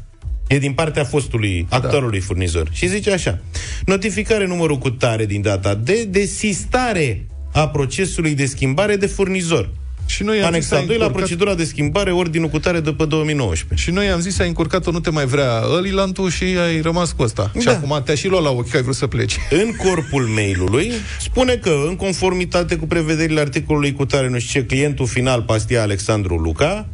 [0.49, 2.69] E din partea fostului, actualului furnizor.
[2.73, 3.39] Și zice așa.
[3.85, 9.71] Notificare numărul cu tare din data de desistare a procesului de schimbare de furnizor.
[10.09, 12.81] Și noi am zis, Anexa ai 2 la încurcat- procedura de schimbare, ordinul cu tare
[12.81, 13.89] după 2019.
[13.89, 17.23] Și noi am zis, ai încurcat-o, nu te mai vrea Alilantul și ai rămas cu
[17.23, 17.51] ăsta.
[17.55, 17.61] Da.
[17.61, 17.73] Și Da.
[17.73, 19.37] acum te-a și luat la ochi că ai vrut să pleci.
[19.63, 24.67] În corpul mailului spune că, în conformitate cu prevederile articolului cu tare, nu știu ce,
[24.67, 26.89] clientul final, pastia Alexandru Luca,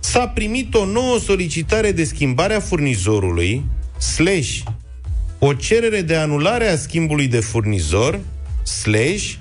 [0.00, 3.64] s-a primit o nouă solicitare de schimbare a furnizorului,
[4.14, 4.58] slash,
[5.38, 8.20] o cerere de anulare a schimbului de furnizor,
[8.62, 9.32] slash,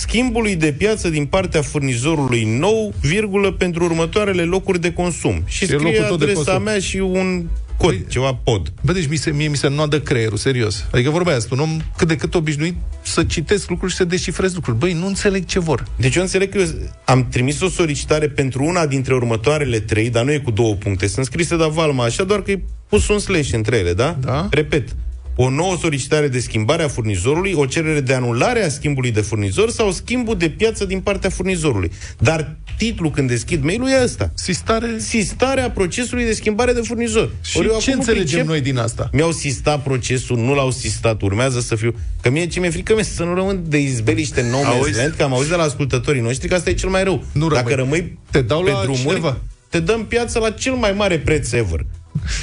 [0.00, 5.42] schimbului de piață din partea furnizorului nou, virgulă, pentru următoarele locuri de consum.
[5.46, 6.62] Și E locul scrie tot de adresa consum.
[6.62, 7.44] mea și un
[7.76, 8.72] cod, ceva pod.
[8.82, 10.84] Bă, deci mi se, mie mi se noadă creierul, serios.
[10.92, 14.54] Adică vorba aia, un om cât de cât obișnuit să citesc lucruri și să descifrez
[14.54, 14.78] lucruri.
[14.78, 15.84] Băi, nu înțeleg ce vor.
[15.96, 16.66] Deci eu înțeleg că eu
[17.04, 21.06] am trimis o solicitare pentru una dintre următoarele trei, dar nu e cu două puncte.
[21.06, 24.16] Sunt scrise de Valma, așa doar că e pus un slash între ele, da?
[24.20, 24.48] Da.
[24.50, 24.96] Repet,
[25.42, 29.70] o nouă solicitare de schimbare a furnizorului, o cerere de anulare a schimbului de furnizor
[29.70, 31.90] sau schimbul de piață din partea furnizorului.
[32.18, 34.30] Dar titlul când deschid mail-ul e ăsta.
[34.34, 34.86] Sistare...
[34.98, 37.30] Sistarea procesului de schimbare de furnizor.
[37.42, 39.10] Și Ori eu ce acum nu înțelegem pricep- noi din asta?
[39.12, 41.94] Mi-au sistat procesul, nu l-au sistat, urmează să fiu...
[42.22, 44.78] Că mie ce mi-e frică mie să nu rămân de izbeliște nou Auzi?
[44.80, 47.24] management, că am auzit de la ascultătorii noștri că asta e cel mai rău.
[47.32, 47.98] Nu Dacă rămâi.
[47.98, 49.38] rămâi Te dau pe la drumuri, cineva.
[49.68, 51.86] te dăm piață la cel mai mare preț ever.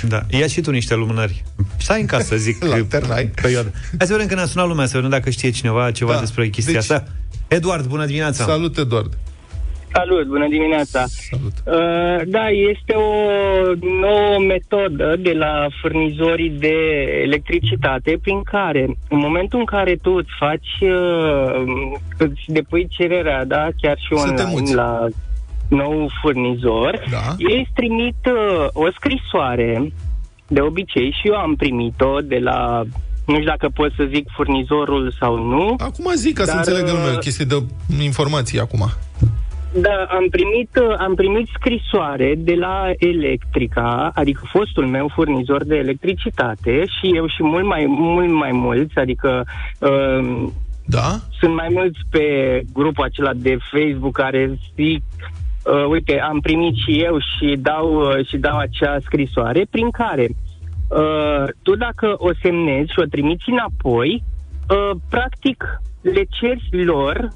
[0.08, 0.22] Da.
[0.30, 1.44] Ia și tu niște lumânări.
[1.78, 2.64] Stai în casă, zic.
[2.74, 3.26] Lanterna ai.
[3.42, 3.72] Perioadă.
[3.98, 6.20] Hai să vedem că ne-a sunat lumea, să vedem dacă știe cineva ceva Da.
[6.20, 7.04] despre chestia Deci- asta.
[7.48, 8.44] Eduard, bună dimineața!
[8.44, 9.14] Salut, Eduard.
[9.94, 11.06] Salut, bună dimineața!
[11.30, 11.52] Salut.
[11.66, 13.12] Uh, da, este o
[14.02, 16.74] nouă metodă de la furnizorii de
[17.24, 21.64] electricitate prin care, în momentul în care tu îți faci, uh,
[22.18, 24.74] îți depui cererea, da, chiar și Să te online muți.
[24.74, 25.08] la
[25.70, 27.36] nou furnizor, Da.
[27.38, 29.92] ei îți trimit uh, o scrisoare,
[30.48, 32.82] de obicei, și eu am primit-o de la,
[33.26, 36.92] nu știu dacă pot să zic furnizorul sau nu, Acum zic ca să Dar, înțelegă
[36.92, 37.64] lumea, o uh, chestie de
[38.04, 38.86] informații acum.
[39.74, 45.76] Da, am primit, uh, am primit scrisoare de la Electrica, adică fostul meu furnizor de
[45.76, 49.46] electricitate și eu și mult mai, mult mai mulți, adică
[49.80, 50.48] uh,
[50.86, 51.20] Da?
[51.40, 52.26] sunt mai mulți pe
[52.74, 55.04] grupul acela de Facebook care zic
[55.74, 60.28] uh, uite, am primit și eu și dau, uh, și dau acea scrisoare prin care
[60.90, 64.24] uh, tu dacă o semnezi și o trimiți înapoi,
[64.70, 67.28] uh, practic le ceri lor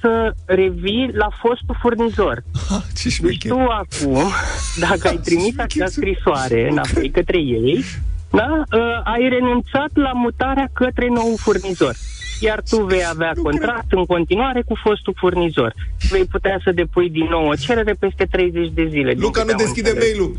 [0.00, 2.42] să revii la fostul furnizor.
[2.68, 3.50] Ha, ce Deci șmecher.
[3.50, 4.30] tu acum,
[4.78, 7.84] dacă ai trimis acea scrisoare înapoi către ei,
[8.30, 11.94] da, uh, ai renunțat la mutarea către nou furnizor.
[12.40, 15.74] Iar tu vei avea contract în continuare cu fostul furnizor.
[16.10, 19.12] Vei putea să depui din nou o cerere peste 30 de zile.
[19.14, 20.16] din Luca câte nu am deschide înțeles.
[20.16, 20.36] mail-ul.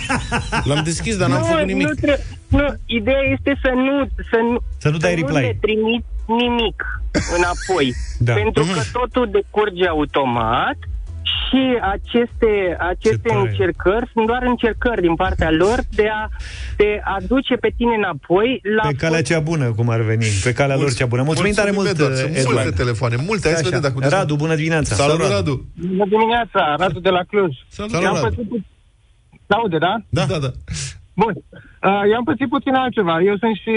[0.68, 1.86] L-am deschis, dar n-am făcut nimic.
[1.86, 5.40] Nu, tre- nu, ideea este să nu, să nu, Să nu dai nu reply.
[5.40, 6.78] le trimit nimic
[7.36, 7.94] înapoi.
[8.18, 8.32] Da.
[8.32, 10.76] Pentru că totul decurge automat
[11.48, 13.40] și aceste, aceste tare.
[13.40, 16.28] încercări sunt doar încercări din partea lor de a
[16.76, 20.24] te aduce pe tine înapoi la Pe calea cea bună, cum ar veni.
[20.44, 21.22] Pe calea lor cea bună.
[21.22, 22.14] Mulțumim tare mult, Eduard.
[22.14, 22.74] Sunt multe Eduard.
[22.76, 23.46] telefoane, multe.
[23.48, 23.64] Hai să Așa.
[23.68, 24.94] vedem dacă puteți- Radu, bună dimineața!
[24.94, 25.54] Salut, Salut, Radu.
[25.96, 27.52] Bună dimineața, Radu de la Cluj.
[27.68, 28.26] Salut, Eu am Radu.
[28.26, 28.64] pățit pu-
[29.46, 29.94] Se aude, da?
[30.08, 30.50] Da, da, da.
[31.14, 31.34] Bun.
[31.36, 33.20] Uh, eu am pățit puțin altceva.
[33.20, 33.74] Eu sunt și,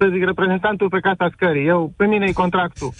[0.00, 1.66] să zic, reprezentantul pe casa scării.
[1.66, 2.90] Eu, pe mine e contractul.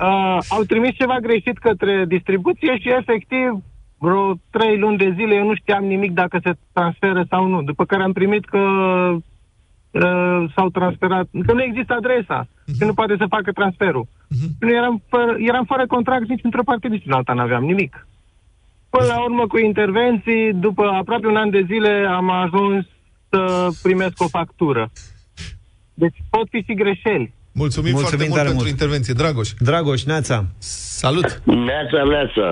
[0.00, 3.50] Uh, au trimis ceva greșit către distribuție și, efectiv,
[3.98, 7.62] vreo trei luni de zile eu nu știam nimic dacă se transferă sau nu.
[7.62, 8.58] După care am primit că
[9.90, 14.06] uh, s-au transferat, că nu există adresa, că nu poate să facă transferul.
[14.60, 18.08] Nu eram, fără, eram fără contract nici într-o parte, nici în alta n-aveam nimic.
[18.90, 22.86] Până la urmă, cu intervenții, după aproape un an de zile, am ajuns
[23.28, 24.90] să primesc o factură.
[26.02, 27.26] Deci pot fi și greșeli.
[27.62, 28.68] Mulțumim, Mulțumim foarte mult tare pentru mult.
[28.76, 29.14] intervenție.
[29.22, 30.36] Dragoș, Dragoș, Neața!
[31.02, 31.28] salut.
[31.44, 32.46] Neața, neața.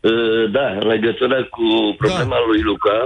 [0.00, 1.66] Uh, Da, în legătură cu
[1.98, 2.46] problema Da.
[2.48, 2.98] lui Luca,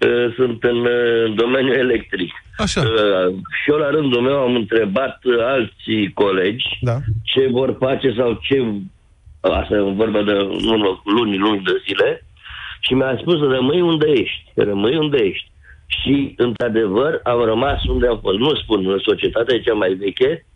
[0.00, 2.32] uh, sunt în uh, domeniul electric.
[2.56, 2.80] Așa.
[2.80, 6.96] Uh, Și eu, la rândul meu, am întrebat uh, alții colegi Da.
[7.22, 8.56] ce vor face sau ce...
[9.40, 10.32] Asta e vorba de
[10.68, 12.24] nu, luni, luni de zile.
[12.80, 15.50] Și mi-a spus, rămâi unde ești, rămâi unde ești.
[15.86, 18.38] Și, într-adevăr, am rămas unde am fost.
[18.38, 20.46] Nu spun, în societatea cea mai veche,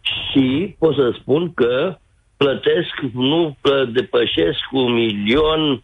[0.00, 1.96] și pot să spun că
[2.36, 5.82] plătesc, nu plă- depășesc un milion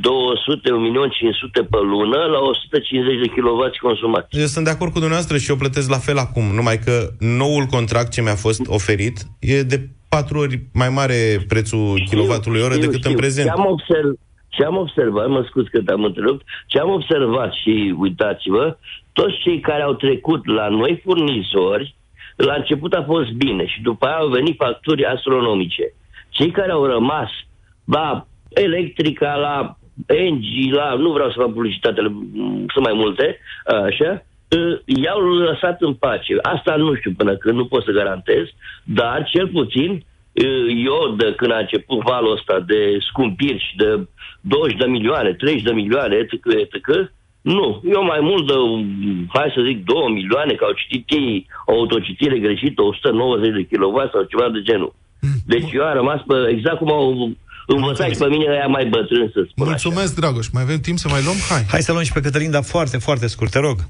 [0.00, 4.26] 200, un milion 500 pe lună la 150 de kW consumați.
[4.38, 7.64] Eu sunt de acord cu dumneavoastră și eu plătesc la fel acum, numai că noul
[7.64, 12.84] contract ce mi-a fost oferit e de patru ori mai mare prețul kilovatului oră Știu,
[12.86, 13.16] decât în știu.
[13.22, 13.46] prezent.
[13.46, 14.12] Ce am, observ,
[14.54, 18.76] ce am observat, mă scuz că te-am întrerupt, ce am observat și uitați-vă,
[19.12, 21.94] toți cei care au trecut la noi furnizori,
[22.36, 25.92] la început a fost bine și după aia au venit facturi astronomice.
[26.28, 27.30] Cei care au rămas
[27.84, 34.24] la electrica, la Engie, la, nu vreau să fac publicitate, m, sunt mai multe, așa,
[34.58, 36.34] uh, i-au lăsat în pace.
[36.42, 38.46] Asta nu știu până când, nu pot să garantez,
[38.84, 44.06] dar cel puțin uh, eu de când a început valul ăsta de scumpiri și de
[44.42, 46.32] 20 de milioane, 30 de milioane, etc.,
[46.64, 46.76] etc.,
[47.42, 48.84] nu, eu mai mult de, um,
[49.36, 53.96] hai să zic, 2 milioane, că au citit ei o autocitire greșită, 190 de kW
[54.12, 54.94] sau ceva de genul.
[55.52, 57.32] Deci eu am rămas pe, exact cum au
[57.66, 60.48] Învățați pe mine aia mai bătrân să spun Mulțumesc, Dragoș.
[60.48, 61.36] Mai avem timp să mai luăm?
[61.48, 61.64] Hai.
[61.68, 63.76] Hai să luăm și pe Cătălin, dar foarte, foarte scurt, te rog.
[63.76, 63.88] Bună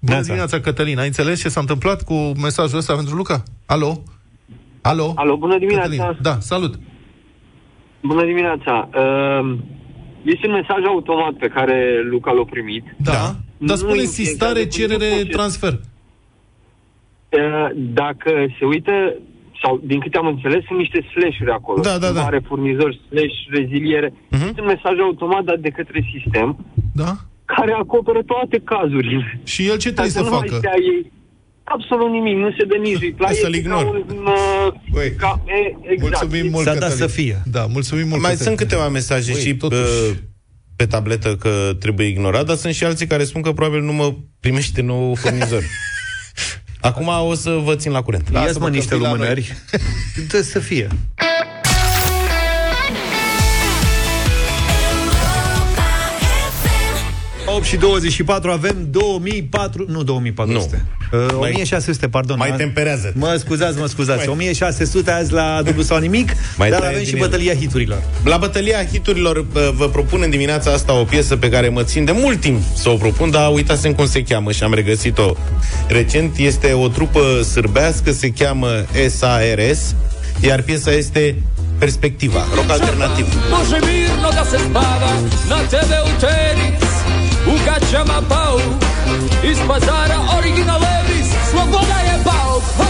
[0.00, 0.22] Neața.
[0.22, 0.98] dimineața, Cătălin.
[0.98, 3.42] Ai înțeles ce s-a întâmplat cu mesajul ăsta pentru Luca?
[3.66, 4.02] Alo?
[4.80, 5.12] Alo?
[5.16, 5.88] Alo, bună dimineața.
[5.88, 6.18] Cătălin.
[6.22, 6.74] Da, salut.
[8.00, 8.88] Bună dimineața.
[8.94, 9.58] Uh,
[10.22, 12.84] este un mesaj automat pe care Luca l-a primit.
[12.96, 13.12] Da.
[13.12, 15.72] Dar Nu spune e- sistare, exact, cerere, nu poți- transfer.
[15.72, 18.92] Uh, dacă se uită,
[19.62, 21.80] sau din câte am înțeles, sunt niște slash-uri acolo.
[21.82, 22.22] Da, da, da.
[22.22, 24.12] Mare furnizor, slash, reziliere.
[24.48, 26.48] Este un mesaj automat dat de către sistem
[26.94, 27.12] Da?
[27.44, 29.40] care acoperă toate cazurile.
[29.44, 30.56] Și el ce trebuie Dacă să nu mai facă?
[30.58, 31.12] stea ei,
[31.64, 33.24] absolut nimic, nu se dă nici reply.
[33.24, 33.94] Hai să-l este ca ignor.
[33.94, 34.49] un, uh,
[35.16, 36.00] ca, e, exact.
[36.22, 36.96] Mulțumim mult, S-a dat Cătălin.
[36.98, 37.42] să fie.
[37.44, 38.56] Da, mulțumim mult, Mai Cătălin.
[38.56, 39.80] sunt câteva mesaje Băi, și totuși.
[39.80, 40.16] uh,
[40.76, 44.14] pe tabletă că trebuie ignorat, dar sunt și alții care spun că probabil nu mă
[44.40, 45.62] primește nou furnizor.
[46.80, 48.28] Acum o să vă țin la curent.
[48.32, 49.16] Ia-ți Lasă-mă mă că niște vii la noi.
[49.18, 49.54] lumânări.
[50.14, 50.88] Trebuie să fie.
[57.56, 60.84] 8 și 24 avem 2004, nu 2400.
[61.12, 62.36] Uh, Mai- 1600, pardon.
[62.38, 63.12] mai A- temperează.
[63.16, 64.18] Mă scuzați, mă scuzați.
[64.18, 67.28] Mai- 1600 azi la dublu sau nimic, Mai dar taie avem din și el.
[67.28, 68.02] bătălia hiturilor.
[68.24, 72.04] La bătălia hiturilor bă, vă propun în dimineața asta o piesă pe care mă țin
[72.04, 75.32] de mult timp să o propun, dar uitasem cum se cheamă și am regăsit-o
[75.88, 76.36] recent.
[76.36, 77.20] Este o trupă
[77.52, 78.68] sârbească, se cheamă
[79.08, 79.94] SARS,
[80.40, 81.34] iar piesa este
[81.78, 83.26] Perspectiva, rock alternativ.
[87.64, 88.62] Gaćama pauk
[89.44, 92.89] Iz pazara original Levis Sloboda je pauk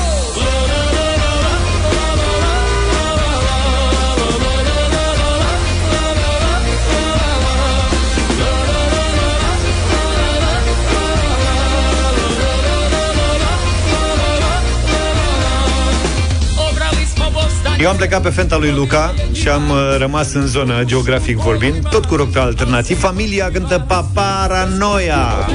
[17.81, 21.89] Eu am plecat pe fenta lui Luca și am uh, rămas în zonă, geografic vorbind,
[21.89, 22.99] tot cu rock alternativ.
[22.99, 25.49] Familia cântă Paparanoia.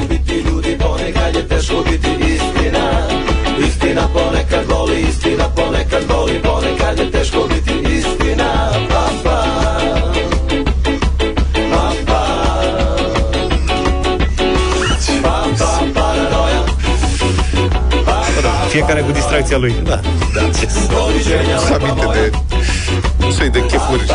[18.75, 19.75] Fiecare cu distracția lui.
[19.83, 19.99] Da.
[20.33, 22.31] Nu-ți aminte de
[23.25, 24.05] un soi de chefuri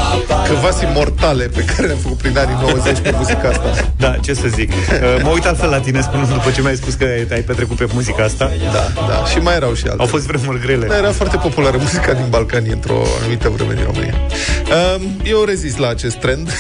[0.47, 3.93] câvasi mortale pe care le-am făcut prin anii 90 cu muzica asta.
[3.97, 4.73] Da, ce să zic.
[4.91, 7.87] Uh, Mă uit altfel la tine spunând după ce mi-ai spus că ai petrecut pe
[7.93, 8.51] muzica asta.
[8.73, 9.25] Da, da.
[9.25, 10.03] Și mai erau și altele.
[10.03, 10.87] Au fost vremuri grele.
[10.87, 14.15] Da, era foarte populară muzica din Balcani într-o anumită vreme din România.
[14.97, 16.53] Um, eu rezist la acest trend.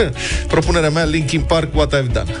[0.52, 2.32] Propunerea mea, Linkin Park, What I've Done.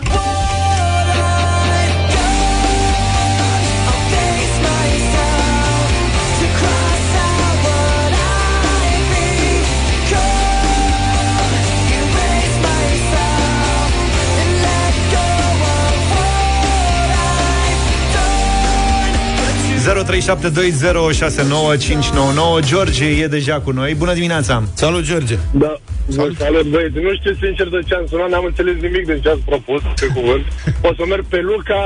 [22.34, 22.60] Nouă.
[22.60, 23.94] George e deja cu noi.
[23.94, 24.62] Bună dimineața!
[24.74, 25.36] Salut, George!
[25.64, 25.72] Da,
[26.16, 26.98] salut, salut băieți.
[27.06, 30.06] Nu știu sincer de ce am sunat, n-am înțeles nimic din ce ați propus, pe
[30.16, 30.44] cuvânt.
[30.88, 31.80] O să merg pe Luca,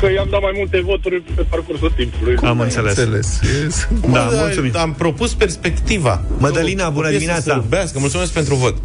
[0.00, 2.34] că i-am dat mai multe voturi pe parcursul timpului.
[2.52, 2.96] Am înțeles.
[2.96, 3.28] Înțeles.
[3.62, 3.88] Yes.
[4.16, 4.72] Da, Bă, mulțumim.
[4.86, 6.14] Am propus perspectiva.
[6.44, 7.52] Mădălina, O bună piesă dimineața!
[7.54, 7.96] sârbească.
[8.06, 8.76] Mulțumesc pentru vot.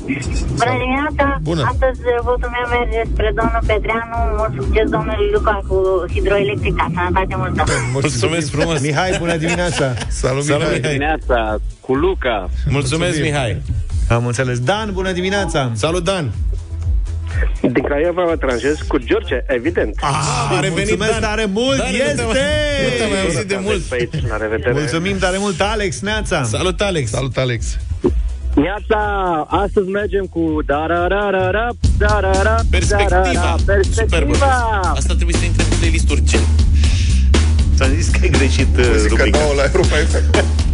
[0.62, 1.26] Bună dimineața!
[1.50, 1.64] Bună.
[1.74, 4.18] Astăzi votul meu merge spre domnul Petreanu.
[4.40, 5.78] Mult succes domnului Luca cu
[6.14, 6.84] hidroelectrica.
[6.96, 7.62] Sănătate multă!
[7.98, 8.80] Mulțumesc frumos.
[8.82, 9.94] Mihai, bună dimineața!
[10.08, 10.78] Salut, Salut, Mihai.
[10.80, 10.92] Mihai.
[10.92, 12.50] Dimineața cu Luca.
[12.70, 13.62] Mulțumesc, Mihai.
[14.10, 14.60] Am înțeles.
[14.60, 15.72] Dan, bună dimineața!
[15.76, 16.32] Salut, Dan.
[17.62, 19.96] Din Craiova mă tranjez cu George, evident.
[20.02, 21.22] Ah, a revenit Mulțumesc Dan.
[21.22, 21.78] tare mult!
[21.78, 22.24] Dan, nu te-am- este!
[22.84, 23.80] Nu te-am mai auzit de mult.
[23.82, 24.72] Pe aici, la revedere.
[24.72, 26.44] Mulțumim tare mult, Alex, Neața!
[26.44, 27.10] Salut, Alex.
[27.10, 27.78] Salut, Alex.
[28.56, 29.00] Neața,
[29.50, 33.10] astăzi mergem cu darararara, darara, Perspectiva.
[33.10, 33.76] darara, Super, bă.
[33.76, 34.80] perspectiva.
[34.96, 36.48] Asta trebuie să intre în playlist urgent.
[37.84, 39.40] Ți-am zis că ai greșit uh, Muzica rubrica.
[39.40, 40.24] nouă la Europa FM.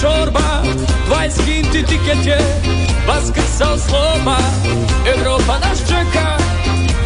[0.00, 0.62] čorba
[1.08, 2.38] 20 kinti tiket je,
[3.08, 4.38] vaskrcao sloma
[5.16, 6.36] Evropa nas čeka,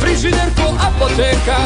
[0.00, 1.58] frižider ko apoteka.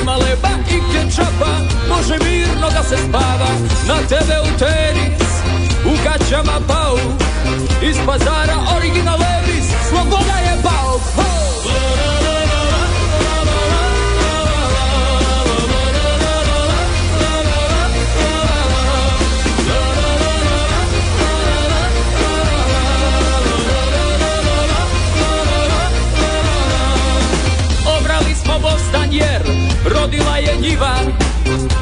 [0.00, 1.52] Ima leba i kečapa,
[1.88, 3.50] može mirno da se spava.
[3.88, 5.30] Na tebe u tenis,
[6.44, 6.98] ma pau
[7.82, 11.39] Iz pazara original Levis Sloboda je bauk
[28.90, 29.42] Bostan jer
[29.94, 30.94] rodila je njiva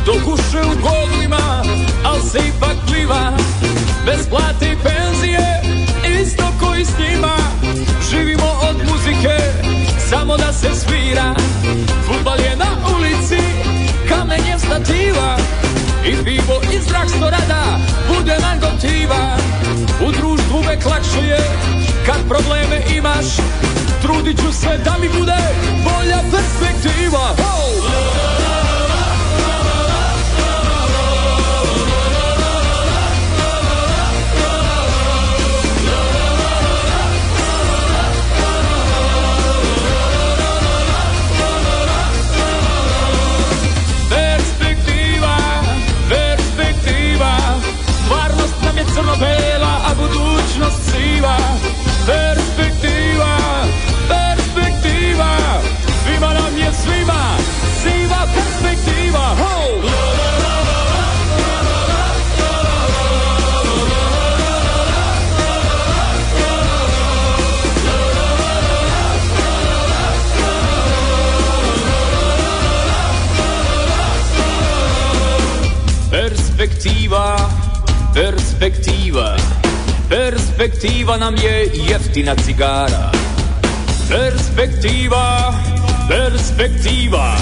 [0.07, 1.62] Dok uše u godlima,
[2.05, 3.33] al se ipak pliva.
[4.07, 5.62] Bez plate i penzije,
[6.23, 7.37] isto koji s njima.
[8.11, 9.38] Živimo od muzike,
[10.11, 11.35] samo da se svira.
[12.07, 13.42] Futbal je na ulici,
[14.09, 15.37] kamenje stativa.
[16.07, 19.37] I pivo iz rada, bude nam gotiva
[20.07, 21.40] U društvu uvek lakše je,
[22.07, 23.27] kad probleme imaš
[24.03, 25.39] Trudit ću se da mi bude
[25.85, 27.35] bolja perspektiva.
[46.09, 47.37] Perspektiva
[48.05, 51.37] Stvarnost nam je crno-bela, a budućnost siva.
[52.07, 52.58] Perspektiva,
[80.59, 83.12] Perspektiva nam je jeftina cigara.
[84.11, 85.55] Perspektiva,
[86.09, 87.37] perspektiva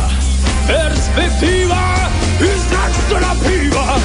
[0.66, 1.96] Perspektiva
[2.40, 3.98] i zračna piva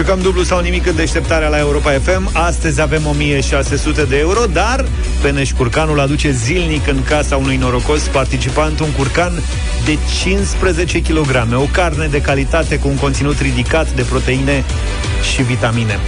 [0.00, 2.30] Jucăm dublu sau nimic în deșteptarea la Europa FM.
[2.32, 4.84] Astăzi avem 1600 de euro, dar
[5.22, 9.32] Peneș Curcanul aduce zilnic în casa unui norocos participant un curcan
[9.84, 14.64] de 15 kg, o carne de calitate cu un conținut ridicat de proteine
[15.34, 15.98] și vitamine.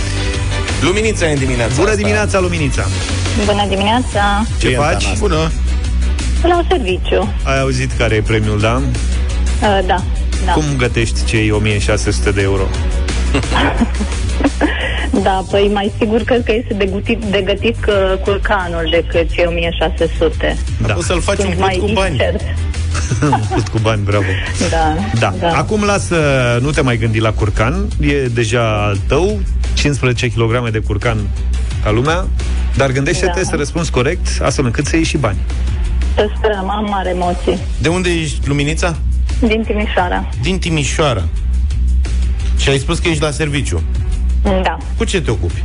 [0.81, 2.01] Luminița e în dimineața Bună asta.
[2.01, 2.87] dimineața, Luminița!
[3.45, 4.47] Bună dimineața!
[4.59, 5.05] Ce e faci?
[5.05, 5.19] Antana?
[5.19, 5.51] Bună!
[6.43, 7.35] La un serviciu.
[7.43, 8.83] Ai auzit care e premiul, da?
[9.63, 10.03] Uh, da,
[10.45, 10.53] da.
[10.53, 12.69] Cum gătești cei 1600 de euro?
[15.23, 19.45] Da, păi mai sigur cred că este de gătit, de gătit că curcanul decât cei
[19.47, 20.57] 1600.
[20.87, 20.95] Da.
[20.99, 22.11] O să-l faci Sunt un mai put cu bani.
[22.13, 22.41] incert.
[23.55, 24.25] Put cu bani, bravo.
[24.71, 25.35] Da, Da.
[25.41, 25.49] da.
[25.57, 26.17] Acum lasă,
[26.63, 29.41] nu te mai gândi la curcan, e deja al tău,
[29.75, 31.17] 15 kg de curcan
[31.85, 32.27] ca lumea,
[32.77, 33.47] dar gândește-te Da.
[33.49, 35.39] să răspunzi corect, astfel încât să iei și bani.
[36.15, 37.59] Să sperăm, am mare emoții.
[37.79, 38.97] De unde ești, Luminița?
[39.41, 40.29] Din Timișoara.
[40.43, 41.23] Din Timișoara.
[42.63, 43.83] Și ai spus că ești la serviciu.
[44.43, 44.77] Da.
[44.97, 45.63] Cu ce te ocupi?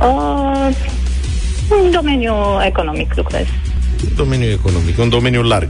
[0.00, 0.68] Uh,
[1.84, 3.46] în domeniul economic lucrez.
[4.16, 5.68] Domeniul economic, un domeniu larg.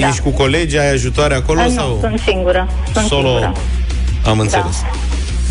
[0.00, 0.08] Da.
[0.08, 1.88] Ești cu colegi, ai ajutoare acolo Uh, sau?
[1.88, 2.68] Nu, sunt singură.
[2.92, 3.28] Sunt Solo?
[3.28, 3.52] singură.
[4.24, 4.82] Am înțeles.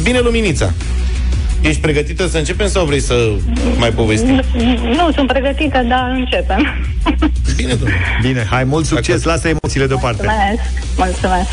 [0.04, 0.74] Bine, Luminița.
[1.62, 3.30] Ești pregătită să începem sau vrei să
[3.78, 4.42] mai povestim?
[4.54, 6.68] Nu, nu sunt pregătită, dar începem.
[7.56, 8.00] Bine, domnule.
[8.22, 10.24] Bine, hai, mult succes, lasă emoțiile deoparte.
[10.24, 10.62] Mulțumesc.
[10.98, 11.50] Mulțumesc.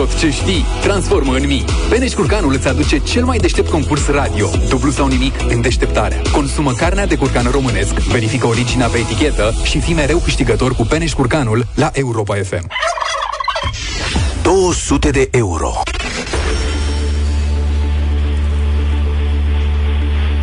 [0.00, 1.64] Tot ce știi, transformă în mii.
[1.88, 4.50] Beneș Șcurcanul îți aduce cel mai deștept concurs radio.
[4.68, 6.22] Dublu sau nimic în deșteptarea.
[6.32, 11.12] Consumă carnea de curcan românesc, verifică originea pe etichetă și fii mereu câștigător cu Beneș
[11.12, 12.66] Curcanul la Europa FM.
[14.42, 15.72] 200 de euro.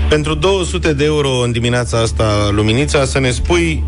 [0.09, 3.83] Pentru 200 de euro în dimineața asta, Luminița, să ne spui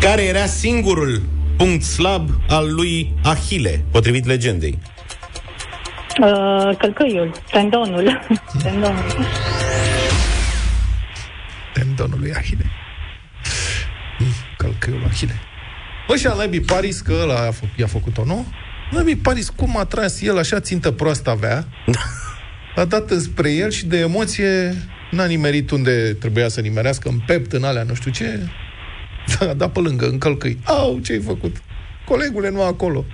[0.00, 1.22] care era singurul
[1.60, 4.78] punct slab al lui Ahile, potrivit legendei.
[6.20, 8.20] Uh, călcăiul, tendonul.
[8.62, 9.04] tendonul.
[11.74, 12.64] Tendonul lui Ahile.
[14.56, 15.34] Călcăiul Ahile.
[16.08, 18.46] Bă, și al naibii Paris, că ăla a fă- i-a făcut-o, nu?
[18.90, 21.64] Nu mi Paris, cum a tras el așa țintă proastă avea,
[22.76, 24.74] a dat spre el și de emoție
[25.10, 28.50] n-a nimerit unde trebuia să nimerească, în pept, în alea, nu știu ce,
[29.40, 30.58] a dat pe lângă, în călcâi.
[30.64, 31.56] Au, ce-ai făcut?
[32.06, 33.04] Colegule, nu acolo.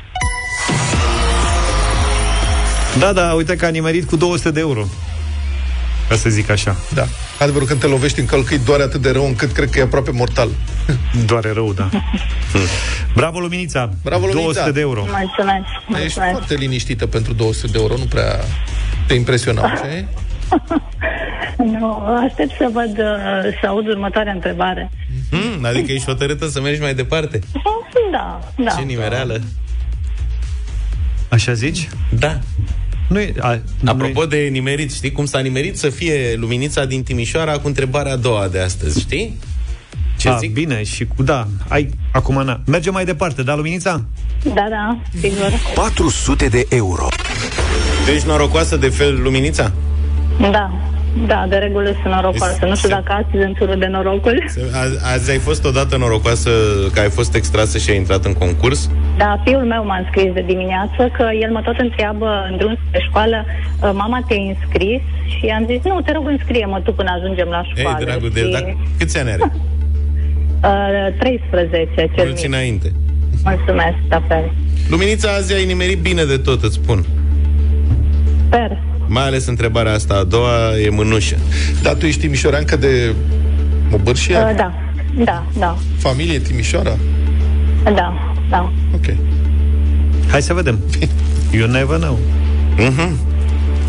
[2.98, 4.84] Da, da, uite că a nimerit cu 200 de euro.
[6.08, 6.76] Ca să zic așa.
[6.94, 7.06] Da.
[7.38, 10.10] Adevărul, când te lovești în călcâi, doare atât de rău încât cred că e aproape
[10.10, 10.48] mortal.
[11.26, 11.88] Doare rău, da.
[13.14, 13.90] Bravo, Luminița!
[14.04, 14.44] Bravo, Luminița!
[14.52, 15.00] 200 de euro.
[15.00, 16.30] Mulțumesc, Ești mulțumesc.
[16.30, 18.40] foarte liniștită pentru 200 de euro, nu prea
[19.06, 20.04] te impresionam, ce?
[21.56, 24.90] Nu, aștept să văd, uh, să aud următoarea întrebare.
[25.30, 27.40] Hmm, adică ești hotărâtă să mergi mai departe.
[28.12, 28.70] Da, da.
[28.70, 29.40] Ce nimereală.
[31.28, 31.88] Așa zici?
[32.18, 32.38] Da.
[33.08, 37.58] Nu e, a, Apropo de nimerit, știi cum s-a nimerit să fie luminița din Timișoara
[37.58, 39.38] cu întrebarea a doua de astăzi, știi?
[40.18, 40.52] Ce a, zic?
[40.52, 42.60] Bine, și cu, da, ai, acum, na.
[42.66, 44.04] Mergem mai departe, da, Luminița?
[44.42, 45.52] Da, da, sigur.
[45.74, 47.08] 400 de euro.
[48.04, 49.72] Tu ești norocoasă de fel luminița?
[50.40, 50.70] Da,
[51.26, 52.66] da, de regulă sunt norocoasă.
[52.66, 54.44] Nu știu dacă astăzi în turul de norocul.
[54.82, 56.50] Azi, azi ai fost odată norocoasă
[56.92, 58.90] că ai fost extrasă și ai intrat în concurs?
[59.16, 63.00] Da, fiul meu m-a înscris de dimineață că el mă tot întreabă în drum spre
[63.08, 65.00] școală "Uh, mama te-ai înscris?
[65.38, 68.04] Și am zis, nu, te rog înscrie-mă tu până ajungem la Ei, școală.
[68.04, 69.42] dragul de el, și, dar câți ani are?
[69.50, 72.54] uh, 13, cel Mulți mic.
[72.54, 72.92] înainte.
[73.44, 74.52] Mulțumesc, la fel.
[74.88, 77.04] Luminița, azi ai nimerit bine de tot, îți spun.
[78.46, 78.78] Sper.
[79.06, 81.36] Mai ales întrebarea asta a doua e mânușă.
[81.82, 83.14] Dar tu ești timișoreancă de
[83.90, 84.46] Mobârșia?
[84.50, 84.72] Uh, da,
[85.24, 86.96] da, da, Familie Timișoara?
[87.84, 88.14] da,
[88.50, 88.72] da.
[88.94, 89.14] Ok.
[90.30, 90.78] Hai să vedem.
[91.52, 92.18] You never know.
[92.76, 93.18] Mhm.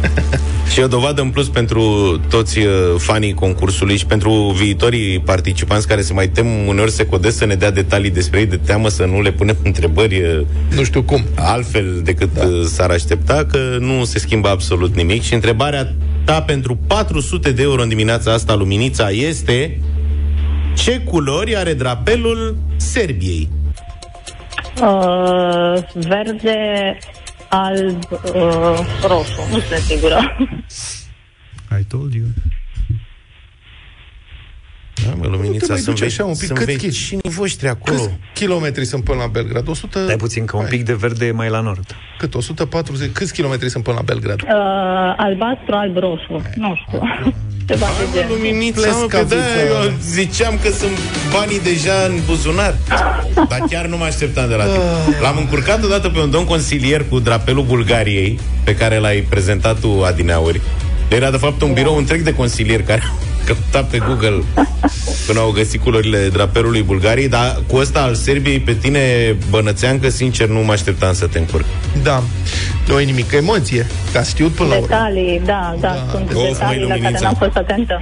[0.71, 1.81] și o dovadă în plus pentru
[2.29, 7.37] toți uh, fanii concursului și pentru viitorii participanți care se mai tem uneori se codesc
[7.37, 10.41] să ne dea detalii despre ei de teamă să nu le punem întrebări uh,
[10.75, 12.43] nu știu cum altfel decât da.
[12.65, 15.93] s-ar aștepta că nu se schimbă absolut nimic și întrebarea
[16.23, 19.79] ta pentru 400 de euro în dimineața asta luminița este
[20.75, 23.49] ce culori are drapelul Serbiei?
[24.81, 26.97] Uh, verde,
[27.49, 29.41] alb, uh, roșu.
[29.51, 30.37] Nu sunt sigură.
[31.79, 32.25] I told you.
[35.05, 37.97] Da, mă, luminița, te mai sunt, duci așa un pic, sunt câți vecinii voștri acolo.
[37.97, 39.67] Câți kilometri sunt până la Belgrad?
[39.67, 40.05] 100...
[40.05, 41.95] Dai puțin, că un pic de verde e mai la nord.
[42.17, 42.35] Cât?
[42.35, 43.11] 140?
[43.11, 44.41] Câți kilometri sunt până la Belgrad?
[44.41, 44.49] Uh,
[45.17, 46.41] albastru, alb, roșu.
[46.55, 47.01] Nu știu.
[47.67, 48.35] Ceva de genul.
[48.35, 50.97] Luminița, mă, că da, eu ziceam că sunt
[51.31, 52.75] banii deja în buzunar.
[53.33, 54.83] Dar chiar nu mă așteptam de la tine.
[55.21, 60.03] L-am încurcat odată pe un domn consilier cu drapelul Bulgariei, pe care l-ai prezentat tu
[60.05, 60.61] adineauri.
[61.07, 63.17] Era de fapt un birou întreg de consilieri care au
[63.47, 64.43] căutat pe Google
[65.27, 70.47] până au găsit culorile drapelului Bulgariei, dar cu ăsta al Serbiei, pe tine, bănățeancă, sincer,
[70.47, 71.65] nu mă așteptam să te încurc.
[72.03, 72.23] Da.
[72.87, 73.31] Nu e nimic.
[73.31, 73.85] Emoție.
[74.13, 74.87] Ca știut până la urmă.
[74.87, 77.19] Detalii, da, da, da sunt Of, detalii măi, la care Luminița.
[77.21, 78.01] n-am fost atentă.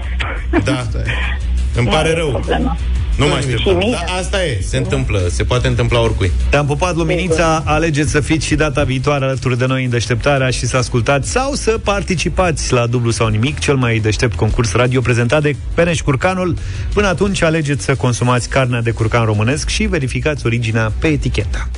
[0.64, 0.86] Da.
[1.76, 2.30] Îmi pare Nu e rău.
[2.30, 2.78] problemă.
[3.18, 3.78] Nu mă Și așteptam.
[3.78, 3.92] mie.
[3.92, 6.32] Dar asta e, se întâmplă, se poate întâmpla oricui.
[6.50, 10.66] Te-am pupat, Luminița, alegeți să fiți și data viitoare alături de noi în deșteptarea și
[10.66, 15.42] să ascultați sau să participați la dublu sau nimic, cel mai deștept concurs radio prezentat
[15.42, 16.58] de Peneș Curcanul.
[16.94, 21.70] Până atunci alegeți să consumați carnea de curcan românesc și verificați originea pe etichetă.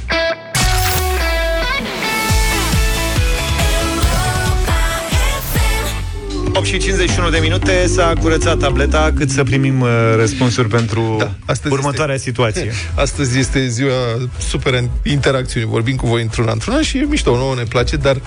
[6.57, 11.31] 8 și 51 de minute s-a curățat tableta cât să primim uh, răspunsuri pentru da,
[11.45, 12.71] astăzi următoarea este, situație.
[12.95, 13.93] Astăzi este ziua
[14.37, 15.65] super interacțiuni.
[15.65, 18.21] Vorbim cu voi într-una într-una și e mișto, nouă ne place, dar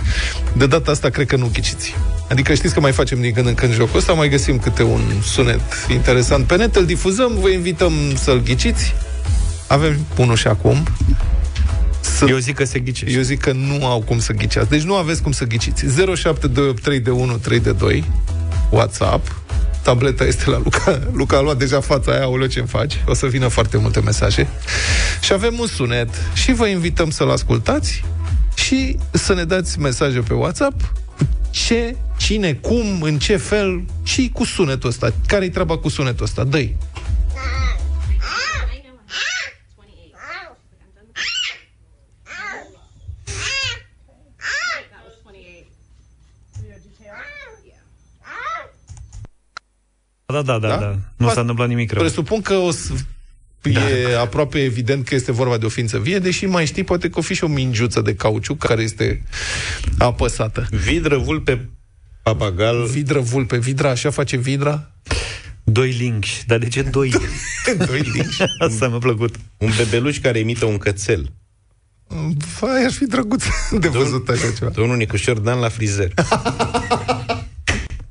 [0.53, 1.95] de data asta cred că nu ghiciți.
[2.29, 5.01] Adică știți că mai facem din când în când jocul ăsta, mai găsim câte un
[5.23, 8.95] sunet interesant pe net, îl difuzăm, vă invităm să-l ghiciți.
[9.67, 10.83] Avem unul și acum.
[12.01, 12.25] Să...
[12.29, 13.17] Eu zic că se ghicește.
[13.17, 14.69] Eu zic că nu au cum să ghiceați.
[14.69, 15.85] Deci nu aveți cum să ghiciți.
[15.85, 18.05] 0728 de 1 3 de 2
[18.71, 19.41] WhatsApp
[19.83, 21.01] Tableta este la Luca.
[21.13, 23.03] Luca a luat deja fața aia, o ce-mi faci?
[23.07, 24.49] O să vină foarte multe mesaje.
[25.21, 28.05] Și avem un sunet și vă invităm să-l ascultați
[28.55, 30.93] și să ne dați mesaje pe WhatsApp
[31.51, 35.13] ce, cine, cum, în ce fel și cu sunetul ăsta.
[35.27, 36.45] Care-i treaba cu sunetul ăsta?
[36.45, 36.77] Dă-i.
[50.31, 50.77] Da, da, da, da.
[50.77, 50.99] da.
[51.17, 52.03] Nu s-a întâmplat nimic rău.
[52.03, 52.93] Presupun că o să
[53.63, 57.19] e aproape evident că este vorba de o ființă vie, deși mai știi, poate că
[57.19, 59.23] o fi și o mingiuță de cauciuc care este
[59.99, 60.67] apăsată.
[60.71, 61.69] Vidră, vulpe,
[62.23, 62.87] papagal.
[62.87, 64.91] Vidră, vulpe, vidra, așa face vidra?
[65.65, 66.29] Doi links.
[66.47, 67.13] Dar de ce doi?
[67.87, 68.37] doi links?
[68.69, 69.35] Asta mi-a plăcut.
[69.57, 71.33] Un bebeluș care imită un cățel.
[72.61, 74.71] Vai, aș fi drăguț de văzut așa ceva.
[74.71, 76.13] Domnul Nicușor Dan la frizer.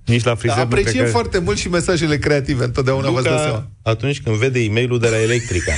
[0.09, 1.11] Nici la frizer Da, nu cred apreciem că...
[1.11, 3.55] foarte mult și mesajele creative, întotdeauna v-ați dat seama.
[3.55, 5.73] Luca, atunci când vede e mail de la Electrica.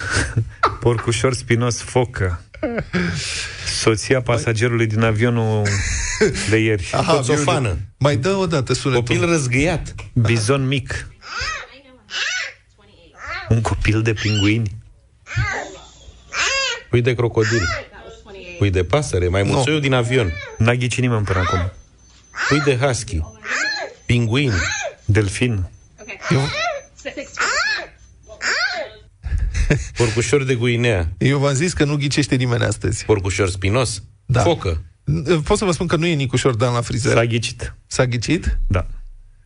[0.80, 2.44] Porcușor spinos focă.
[3.80, 5.62] Soția pasagerului din avionul
[6.50, 6.90] de ieri.
[6.92, 7.60] Aha, Coțofană.
[7.60, 9.04] Vioriu, Mai dă o dată sunetul.
[9.04, 9.94] Copil răzgâiat.
[10.12, 11.08] Bizon mic.
[13.48, 14.76] Un copil de pinguini.
[16.90, 17.68] Pui de crocodil.
[18.58, 19.28] Pui de pasăre.
[19.28, 20.32] Mai mulțoiul din avion.
[20.58, 21.72] N-a ghicit nimeni până acum.
[22.48, 23.20] Pui de husky.
[24.06, 24.52] Pinguini.
[25.04, 25.68] Delfin.
[26.30, 26.40] Eu,
[29.96, 31.08] Porcușor de Guinea.
[31.18, 33.04] eu v-am zis că nu ghicește nimeni astăzi.
[33.04, 34.02] Porcușor spinos.
[34.26, 34.40] Da.
[34.40, 34.82] Focă.
[35.44, 37.12] Pot să vă spun că nu e Nicușor Dan la frizer.
[37.12, 37.74] S-a ghicit.
[37.86, 38.58] S-a ghicit?
[38.66, 38.86] Da.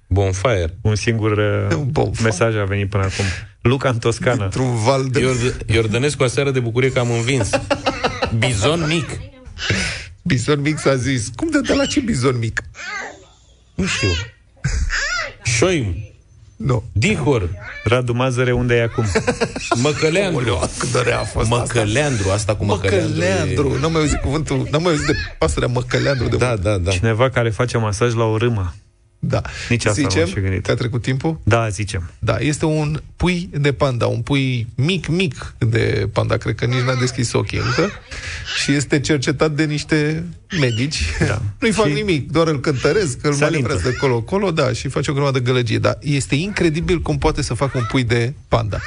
[0.09, 0.79] Bonfire.
[0.83, 1.31] Un singur
[1.71, 2.29] uh, Bonfire.
[2.29, 3.25] mesaj a venit până acum.
[3.61, 4.45] Luca în Toscana.
[4.45, 5.21] Într-un val de...
[5.21, 7.51] Iord- Iordănescu aseară de bucurie că am învins.
[8.39, 9.21] Bizon mic.
[10.25, 11.29] Bizon mic s-a zis.
[11.37, 12.63] Cum de, de la ce bizon mic?
[13.75, 14.09] Nu știu.
[15.45, 15.95] Șoim.
[16.57, 16.85] Nu.
[16.93, 17.51] Dihor.
[17.85, 19.05] Radu Mazăre, unde e acum?
[19.83, 20.71] Măcăleandru.
[20.79, 21.57] Cât de rea a fost asta.
[21.57, 22.31] Măcăleandru.
[22.31, 23.09] Asta cu măcăleandru.
[23.19, 23.79] Măcăleandru.
[23.81, 26.61] N-am mai auzit cuvântul, n-am mai auzit de pasărea măcăleandru de Da, mult.
[26.63, 26.91] da, da.
[26.91, 28.75] Cineva care face masaj la o râmă.
[29.29, 29.43] Da.
[29.69, 30.65] Nici asta Zicem n-am și gândit.
[30.65, 31.41] că a trecut timpul?
[31.43, 32.11] Da, zicem.
[32.19, 36.81] Da, este un pui de panda, un pui mic, mic de panda, cred că nici
[36.87, 37.91] n-a deschis ochii încă,
[38.63, 40.25] și este cercetat de niște
[40.61, 41.03] medici.
[41.27, 41.43] Da.
[41.61, 43.63] Nu-i fac Și nimic, doar îl cântăresc, îl se alintă.
[43.63, 45.79] manevrează de colo-colo, da, și face o grămadă de gălăgie.
[45.79, 48.81] Dar este incredibil cum poate să facă un pui de panda.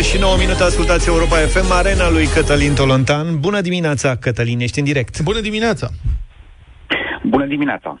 [0.00, 3.26] 9 și 9 minute ascultați Europa FM, arena lui Cătălin Tolontan.
[3.40, 5.22] Bună dimineața, Cătălin, ești în direct.
[5.22, 5.86] Bună dimineața!
[7.22, 8.00] Bună dimineața!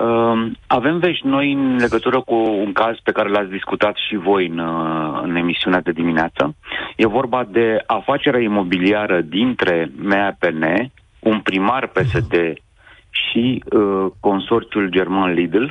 [0.00, 4.46] Uh, avem vești noi în legătură cu un caz pe care l-ați discutat și voi
[4.46, 6.54] în, uh, în emisiunea de dimineață.
[6.96, 10.64] E vorba de afacerea imobiliară dintre MAPN,
[11.18, 12.34] un primar PSD
[13.10, 15.64] și uh, consorțiul german Lidl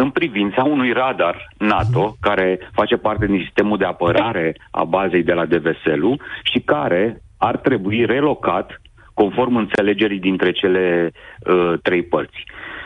[0.00, 5.32] în privința unui radar NATO care face parte din sistemul de apărare a bazei de
[5.32, 8.80] la Deveselu și care ar trebui relocat
[9.14, 12.44] conform înțelegerii dintre cele uh, trei părți.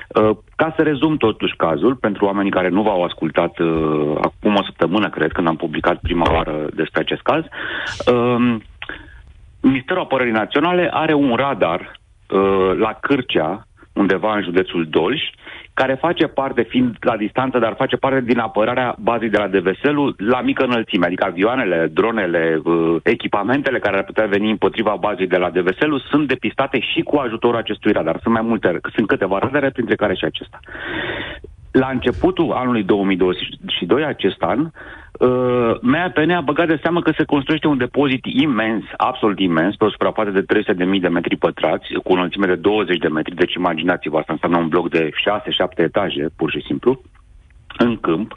[0.09, 4.63] Uh, ca să rezum totuși cazul, pentru oamenii care nu v-au ascultat uh, acum o
[4.63, 8.57] săptămână, cred, când am publicat prima oară despre acest caz, uh,
[9.61, 15.21] Ministerul Apărării Naționale are un radar uh, la Cârcea, undeva în județul Dolj,
[15.75, 20.15] care face parte, fiind la distanță, dar face parte din apărarea bazei de la Deveselu
[20.17, 25.37] la mică înălțime, adică avioanele, dronele, uh, echipamentele care ar putea veni împotriva bazei de
[25.37, 28.19] la Deveselu sunt depistate și cu ajutorul acestui radar.
[28.23, 30.59] Sunt mai multe, sunt câteva radare, printre care și acesta.
[31.71, 34.71] La începutul anului 2022, acest an,
[35.19, 39.85] uh, MAPN a băgat de seamă că se construiește un depozit imens, absolut imens, pe
[39.85, 40.45] o suprafață de
[40.95, 44.59] 300.000 de metri pătrați, cu o înălțime de 20 de metri, deci imaginați-vă, asta înseamnă
[44.59, 45.13] un bloc de 6-7
[45.77, 47.01] etaje, pur și simplu,
[47.79, 48.33] în câmp,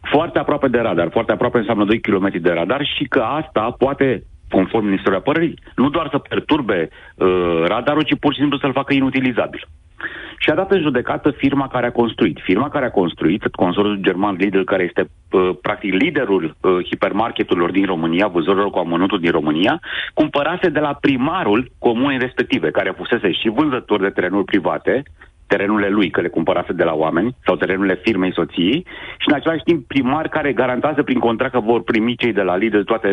[0.00, 4.22] foarte aproape de radar, foarte aproape înseamnă 2 km de radar și că asta poate
[4.50, 8.94] conform Ministerului Apărării, nu doar să perturbe uh, radarul, ci pur și simplu să-l facă
[8.94, 9.66] inutilizabil.
[10.38, 12.38] Și a dat în judecată firma care a construit.
[12.42, 17.86] Firma care a construit, consorțiul german Lidl, care este uh, practic liderul uh, hipermarketurilor din
[17.86, 19.80] România, vânzărilor cu amănuntul din România,
[20.14, 25.02] cumpărase de la primarul comunei respective, care fusese și vânzător de terenuri private,
[25.52, 28.86] terenurile lui, că le cumpărase de la oameni, sau terenurile firmei soției,
[29.22, 32.56] și în același timp primar care garantează prin contract că vor primi cei de la
[32.56, 33.10] Lidl toate,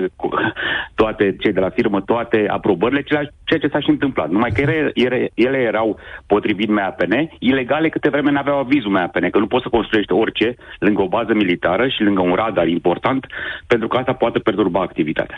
[0.96, 4.30] toate cei de la firmă, toate aprobările, ceea ceea ce s-a și întâmplat.
[4.30, 9.40] Numai că ele, ele, ele erau potrivit MAPN, ilegale câte vreme n-aveau avizul MAPN, că
[9.40, 13.28] nu poți să construiești orice lângă o bază militară și lângă un radar important,
[13.68, 15.38] pentru că asta poate perturba activitatea.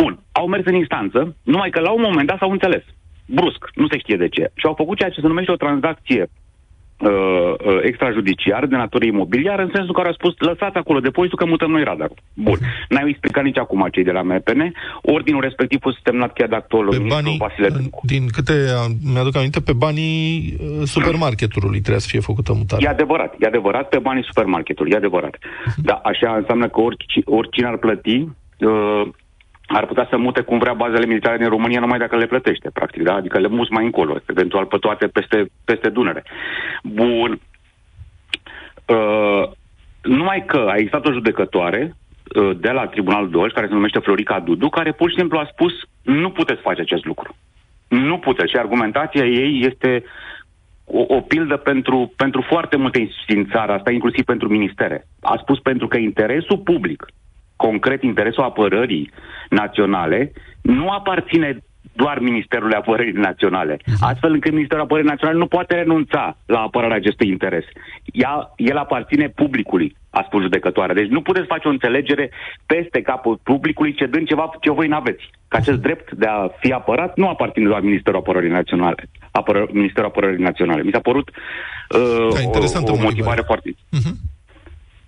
[0.00, 2.82] Bun, au mers în instanță, numai că la un moment dat s-au înțeles
[3.26, 4.50] brusc, nu se știe de ce.
[4.54, 6.22] Și au făcut ceea ce se numește o tranzacție
[6.98, 11.38] uh, uh, extrajudiciară de natură imobiliară, în sensul în care au spus, lăsați acolo depozitul
[11.38, 12.16] că mutăm noi radarul.
[12.34, 12.58] Bun.
[12.88, 14.72] N-ai explicat nici acum cei de la MPN.
[15.02, 18.00] Ordinul respectiv a fost semnat chiar de actualul Pe ministru banii, Vasile Dâncu.
[18.06, 18.52] din câte
[18.82, 22.88] am- mi-aduc aminte, pe banii uh, supermarketului trebuia să fie făcută mutarea.
[22.88, 25.38] E adevărat, e adevărat pe banii supermarketului, e adevărat.
[25.76, 29.02] Dar așa înseamnă că orici, oricine ar plăti, uh,
[29.72, 33.02] ar putea să mute cum vrea bazele militare din România numai dacă le plătește, practic,
[33.02, 33.14] da?
[33.14, 36.24] Adică le mus mai încolo, eventual pe toate peste, peste Dunăre.
[36.82, 37.40] Bun.
[38.86, 39.50] Uh,
[40.02, 41.94] numai că a existat o judecătoare
[42.34, 45.48] uh, de la Tribunalul Dolj, care se numește Florica Dudu, care pur și simplu a
[45.52, 47.36] spus nu puteți face acest lucru.
[47.88, 48.50] Nu puteți.
[48.50, 50.04] Și argumentația ei este
[50.84, 55.06] o, o pildă pentru, pentru foarte multe instituții în țara asta, inclusiv pentru ministere.
[55.20, 57.06] A spus pentru că interesul public,
[57.66, 59.10] concret interesul apărării
[59.50, 60.32] naționale,
[60.62, 61.48] nu aparține
[61.92, 63.76] doar Ministerului Apărării Naționale.
[64.00, 67.64] Astfel încât Ministerul Apărării Naționale nu poate renunța la apărarea acestui interes.
[68.12, 70.94] Ea, el aparține publicului, a spus judecătoarea.
[70.94, 72.30] Deci nu puteți face o înțelegere
[72.66, 75.24] peste capul publicului cedând ceva ce voi n-aveți.
[75.48, 79.02] Că acest drept de a fi apărat nu aparține doar Ministerul Apărării Naționale.
[79.30, 80.82] Apără, Ministerul Apărării Naționale.
[80.82, 83.14] Mi s-a părut uh, Da, interesantă o, o motivare.
[83.14, 83.68] motivare foarte...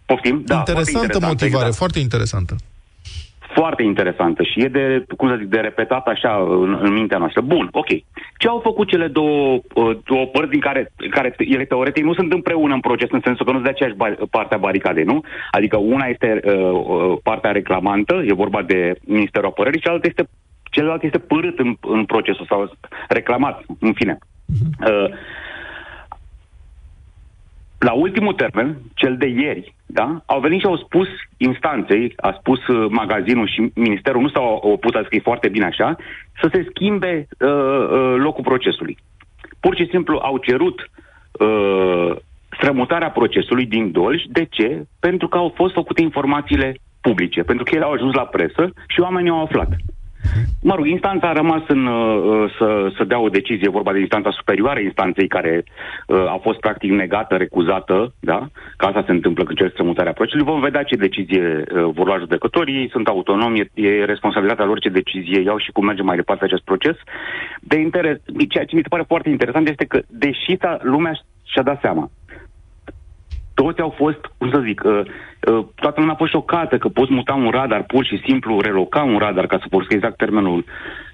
[0.06, 0.42] Poftim?
[0.46, 1.76] Da, foarte interesantă interesantă, motivare, exact.
[1.76, 2.54] foarte interesantă.
[3.54, 7.40] foarte interesantă și e de, cum să zic, de repetat așa în, în mintea noastră.
[7.40, 7.88] Bun, ok.
[8.38, 12.32] Ce au făcut cele două, uh, două părți din care, care ele teoretic nu sunt
[12.32, 15.20] împreună în proces, în sensul că nu sunt de aceeași ba- parte a baricadei, nu?
[15.50, 20.28] Adică una este uh, uh, partea reclamantă, e vorba de Ministerul Apărării, și cealaltă este,
[20.70, 22.70] celălalt este părât în, în procesul sau
[23.08, 24.18] reclamat, în fine.
[24.86, 25.08] Uh,
[27.84, 32.66] la ultimul termen, cel de ieri, da, au venit și au spus instanței, a spus
[32.66, 35.96] uh, magazinul și ministerul, nu s-au opus, a scris foarte bine așa,
[36.40, 38.96] să se schimbe uh, uh, locul procesului.
[39.60, 40.90] Pur și simplu au cerut
[41.32, 42.16] uh,
[42.56, 44.22] strămutarea procesului din Dolj.
[44.26, 44.86] De ce?
[45.00, 49.00] Pentru că au fost făcute informațiile publice, pentru că ele au ajuns la presă și
[49.00, 49.68] oamenii au aflat.
[50.62, 54.30] Mă rog, instanța a rămas în, uh, să, să dea o decizie, vorba de instanța
[54.30, 55.64] superioară a instanței care
[56.06, 58.48] uh, a fost practic negată, recuzată, da?
[58.76, 60.52] Că asta se întâmplă când cer strămutarea procesului.
[60.52, 64.78] Vom vedea ce decizie uh, vor lua judecătorii, ei sunt autonomi, e, e responsabilitatea lor
[64.78, 66.96] ce decizie iau și cum merge mai departe acest proces.
[67.60, 68.18] De interes,
[68.48, 71.12] ceea ce mi se pare foarte interesant este că, deși ta, lumea
[71.44, 72.10] și-a dat seama,
[73.54, 77.12] toți au fost, cum să zic, uh, uh, toată lumea a fost șocată că poți
[77.12, 80.64] muta un radar, pur și simplu reloca un radar, ca să folosesc exact termenul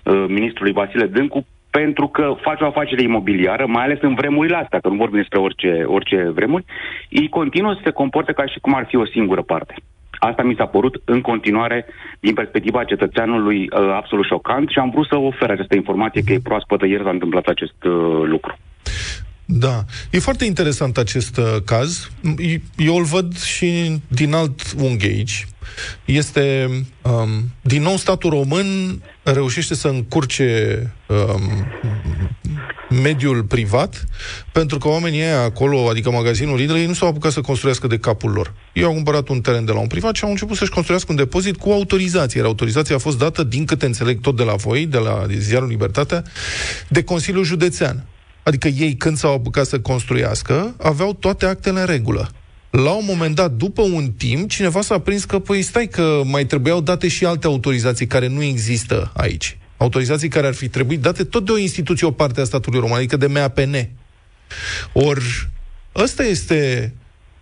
[0.05, 4.81] uh, ministrului Vasile Dâncu, pentru că faci o afacere imobiliară, mai ales în vremurile astea,
[4.81, 6.65] că nu vorbim despre orice, orice vremuri,
[7.09, 9.75] ei continuă să se comporte ca și cum ar fi o singură parte.
[10.19, 11.87] Asta mi s-a părut în continuare,
[12.21, 16.41] din perspectiva cetățeanului, uh, absolut șocant și am vrut să ofer această informație că e
[16.43, 18.57] proaspătă, ieri s-a întâmplat acest uh, lucru.
[19.53, 19.85] Da.
[20.11, 22.11] E foarte interesant acest uh, caz.
[22.39, 25.47] I- Eu îl văd și din alt unghi aici.
[26.05, 26.69] Este,
[27.03, 31.67] um, din nou, statul român reușește să încurce um,
[33.03, 34.05] mediul privat,
[34.53, 37.99] pentru că oamenii ăia acolo, adică magazinul Lidl, ei nu s-au apucat să construiască de
[37.99, 38.55] capul lor.
[38.73, 41.17] Ei au cumpărat un teren de la un privat și au început să-și construiască un
[41.17, 42.39] depozit cu autorizație.
[42.39, 45.69] Iar autorizația a fost dată, din câte înțeleg, tot de la voi, de la Ziarul
[45.69, 46.23] Libertatea,
[46.89, 48.05] de Consiliul Județean.
[48.43, 52.31] Adică ei, când s-au apucat să construiască, aveau toate actele în regulă.
[52.71, 56.47] La un moment dat, după un timp, cineva s-a prins că, păi stai că mai
[56.47, 59.59] trebuiau date și alte autorizații care nu există aici.
[59.77, 62.97] Autorizații care ar fi trebuit date tot de o instituție, o parte a statului român,
[62.97, 63.89] adică de MAPN.
[64.93, 65.49] Ori
[65.95, 66.93] ăsta este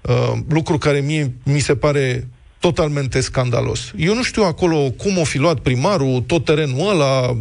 [0.01, 2.29] uh, lucru care mie mi se pare
[2.61, 3.93] totalmente scandalos.
[3.97, 7.37] Eu nu știu acolo cum o fi luat primarul, tot terenul ăla,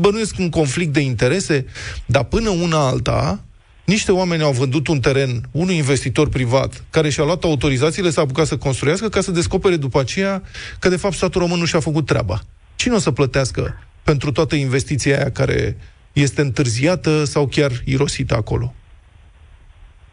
[0.00, 1.66] bănuiesc un conflict de interese,
[2.06, 3.44] dar până una alta,
[3.84, 8.46] niște oameni au vândut un teren unui investitor privat care și-a luat autorizațiile, s-a apucat
[8.46, 10.42] să construiască ca să descopere după aceea
[10.78, 12.38] că de fapt statul român nu și-a făcut treaba.
[12.76, 15.76] Cine o să plătească pentru toată investiția aia care
[16.12, 18.74] este întârziată sau chiar irosită acolo?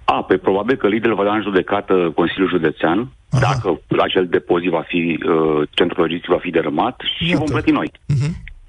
[0.04, 3.54] A, pe probabil că Lidl va da în judecată Consiliul Județean, Aha.
[3.54, 7.38] dacă acel depozit va fi, uh, centrul logistic va fi derămat și Iată.
[7.38, 7.92] vom plăti noi.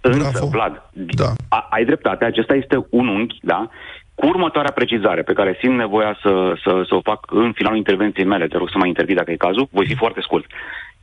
[0.01, 0.47] Însă, Bravo.
[0.47, 1.33] Vlad, da.
[1.49, 3.69] a, ai dreptate, acesta este un unghi, da?
[4.15, 8.27] Cu următoarea precizare pe care simt nevoia să, să, să o fac în finalul intervenției
[8.27, 10.45] mele, te rog să mă intervii dacă e cazul, voi fi foarte scurt.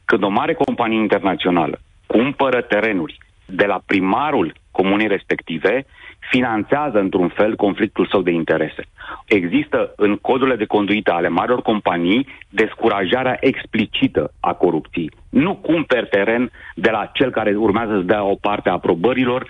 [0.05, 5.85] Când o mare companie internațională cumpără terenuri de la primarul comunei respective,
[6.19, 8.83] finanțează într-un fel conflictul său de interese.
[9.25, 15.11] Există în codurile de conduită ale marilor companii descurajarea explicită a corupției.
[15.29, 19.47] Nu cumperi teren de la cel care urmează să dea o parte a aprobărilor,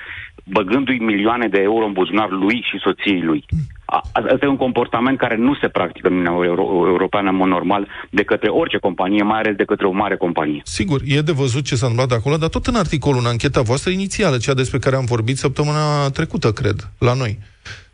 [0.52, 3.46] băgându-i milioane de euro în buzunar lui și soției lui.
[3.86, 7.48] A- Asta e un comportament care nu se practică în Uniunea Euro- Europeană în mod
[7.48, 10.62] normal de către orice companie, mai ales de către o mare companie.
[10.64, 13.92] Sigur, e de văzut ce s-a întâmplat acolo, dar tot în articolul, în ancheta voastră
[13.92, 17.38] inițială, cea despre care am vorbit săptămâna trecută, cred, la noi.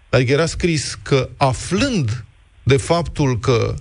[0.09, 2.25] Adică era scris că aflând
[2.63, 3.73] de faptul că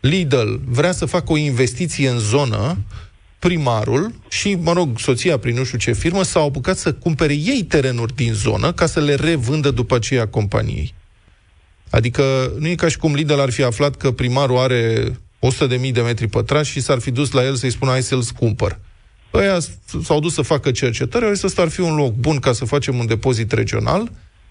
[0.00, 2.76] Lidl vrea să facă o investiție în zonă,
[3.38, 7.64] primarul și, mă rog, soția prin nu știu ce firmă s-au apucat să cumpere ei
[7.68, 10.94] terenuri din zonă ca să le revândă după aceea companiei.
[11.90, 15.04] Adică nu e ca și cum Lidl ar fi aflat că primarul are
[15.40, 18.78] 100.000 de metri pătrați și s-ar fi dus la el să-i spună hai să-l cumpăr.
[19.34, 19.70] Ăia s-
[20.04, 22.64] s-au dus să facă cercetări, au zis ăsta ar fi un loc bun ca să
[22.64, 24.10] facem un depozit regional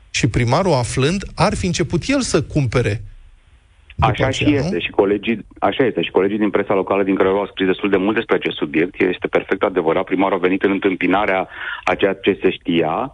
[0.09, 3.03] și primarul aflând ar fi început el să cumpere
[3.97, 4.65] după Așa aceea, și nu?
[4.65, 7.89] este și colegii, așa este și colegii din presa locală din Craiova au scris destul
[7.89, 9.01] de mult despre acest subiect.
[9.01, 10.03] Este perfect adevărat.
[10.03, 11.47] Primarul a venit în întâmpinarea
[11.83, 13.11] a ceea ce se știa,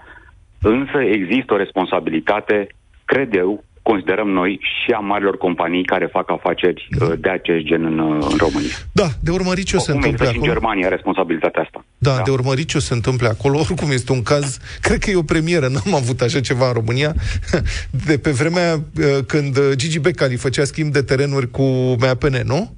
[0.62, 2.68] însă există o responsabilitate,
[3.06, 7.86] cred eu, considerăm noi, și a marilor companii care fac afaceri uh, de acest gen
[7.86, 8.76] în, uh, în România.
[8.94, 10.54] Da, de urmărit ce o se Cum întâmplă există și în acolo.
[10.54, 11.83] Germania responsabilitatea asta.
[12.04, 13.60] Da, de urmărit ce o se întâmple acolo.
[13.70, 17.14] Oricum este un caz, cred că e o premieră, n-am avut așa ceva în România.
[18.08, 21.64] De pe vremea uh, când uh, Gigi Becali făcea schimb de terenuri cu
[22.00, 22.76] MAPN, nu?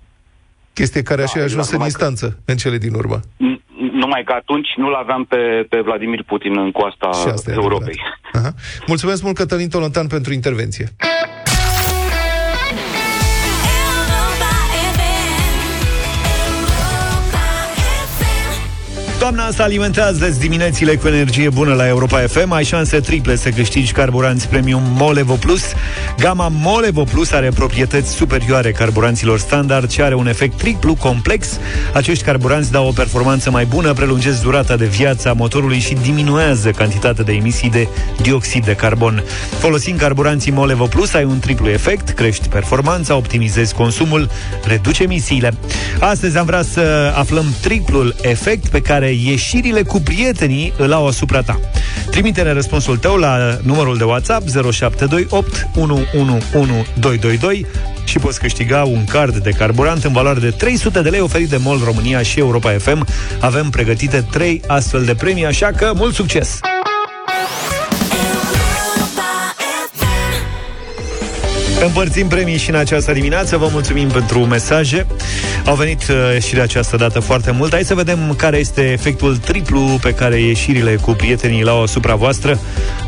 [0.74, 3.20] Chestie care așa a exact, ajuns în numai că- instanță în cele din urmă.
[3.20, 3.64] N-
[3.94, 8.00] Numai că atunci nu-l aveam pe, pe Vladimir Putin în coasta Și asta e Europei.
[8.34, 8.54] Aha.
[8.88, 10.88] Mulțumesc mult, Cătălin Tolontan, pentru intervenție.
[19.20, 22.52] Toamna asta alimentează diminețile cu energie bună la Europa FM.
[22.52, 25.64] Ai șanse triple să câștigi carburanți premium Molevo Plus.
[26.20, 31.60] Gama Molevo Plus are proprietăți superioare carburanților standard și are un efect triplu complex.
[31.94, 36.70] Acești carburanți dau o performanță mai bună, prelungesc durata de viață a motorului și diminuează
[36.70, 37.88] cantitatea de emisii de
[38.22, 39.24] dioxid de carbon.
[39.60, 44.30] Folosind carburanții Molevo Plus, ai un triplu efect, crești performanța, optimizezi consumul,
[44.68, 45.54] reduci emisiile.
[46.00, 51.42] Astăzi am vrea să aflăm triplul efect pe care ieșirile cu prietenii îl au asupra
[51.42, 51.60] ta.
[52.10, 57.66] Trimite-ne răspunsul tău la numărul de WhatsApp 0728 111222
[58.04, 61.58] și poți câștiga un card de carburant în valoare de 300 de lei oferit de
[61.58, 63.08] MOL România și Europa FM.
[63.40, 66.60] Avem pregătite 3 astfel de premii, așa că mult succes!
[71.86, 73.58] Împărțim premii și în această dimineață.
[73.58, 75.06] Vă mulțumim pentru mesaje.
[75.66, 77.72] Au venit uh, și de această dată foarte mult.
[77.74, 82.60] Hai să vedem care este efectul triplu Pe care ieșirile cu prietenii l-au asupra voastră.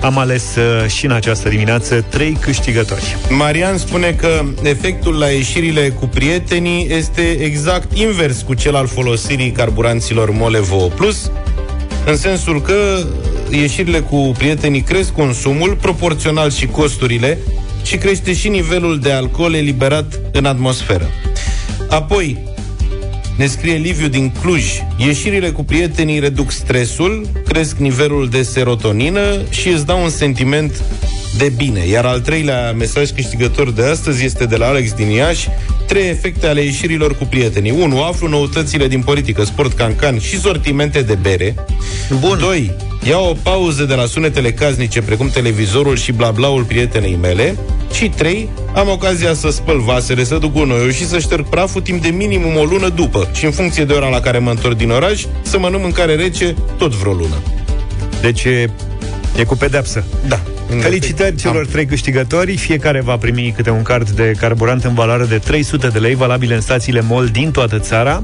[0.02, 3.18] Am ales uh, și în această dimineață Trei câștigători.
[3.30, 9.52] Marian spune că efectul la ieșirile cu prietenii este exact invers cu cel al folosirii
[9.52, 11.32] carburanților Molevo Plus,
[12.06, 13.06] în sensul că
[13.50, 17.38] ieșirile cu prietenii cresc consumul proporțional și costurile
[17.88, 21.10] și crește și nivelul de alcool eliberat în atmosferă.
[21.90, 22.38] Apoi,
[23.38, 24.64] ne scrie Liviu din Cluj,
[24.98, 30.84] ieșirile cu prietenii reduc stresul, cresc nivelul de serotonină și îți dau un sentiment
[31.38, 31.86] de bine.
[31.86, 35.48] Iar al treilea mesaj câștigător de astăzi este de la Alex din Iași.
[35.88, 37.72] Trei efecte ale ieșirilor cu prietenii.
[37.72, 38.04] 1.
[38.04, 41.56] Aflu noutățile din politică, sport, cancan și sortimente de bere.
[42.20, 42.38] Bun.
[42.40, 42.87] 2.
[43.04, 47.58] Iau o pauză de la sunetele casnice, precum televizorul și blablaul prietenei mele.
[47.94, 48.50] Și 3.
[48.74, 52.58] Am ocazia să spăl vasele, să duc gunoiul și să șterg praful timp de minimum
[52.58, 53.32] o lună după.
[53.34, 56.56] Și în funcție de ora la care mă întorc din oraș, să mănânc mâncare rece
[56.78, 57.42] tot vreo lună.
[58.22, 58.70] Deci e,
[59.38, 60.42] e cu pedepsă Da.
[60.80, 62.58] Felicitări celor trei câștigători.
[62.58, 66.56] Fiecare va primi câte un card de carburant în valoare de 300 de lei, valabile
[66.56, 68.24] în stațiile MOL din toată țara.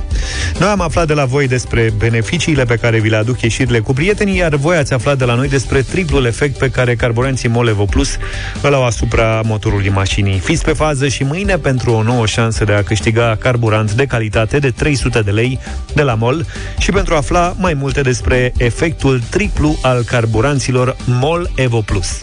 [0.60, 3.94] Noi am aflat de la voi despre beneficiile pe care vi le aduc ieșirile cu
[3.94, 7.68] prietenii, iar voi ați aflat de la noi despre triplul efect pe care carburanții MOL
[7.68, 8.18] Evo Plus
[8.62, 10.40] îl au asupra motorului mașinii.
[10.40, 14.60] Fiți pe fază și mâine pentru o nouă șansă de a câștiga carburant de calitate
[14.60, 15.60] de 300 de lei
[15.94, 16.46] de la MOL
[16.78, 22.20] și pentru a afla mai multe despre efectul triplu al carburanților MOL Evo Plus.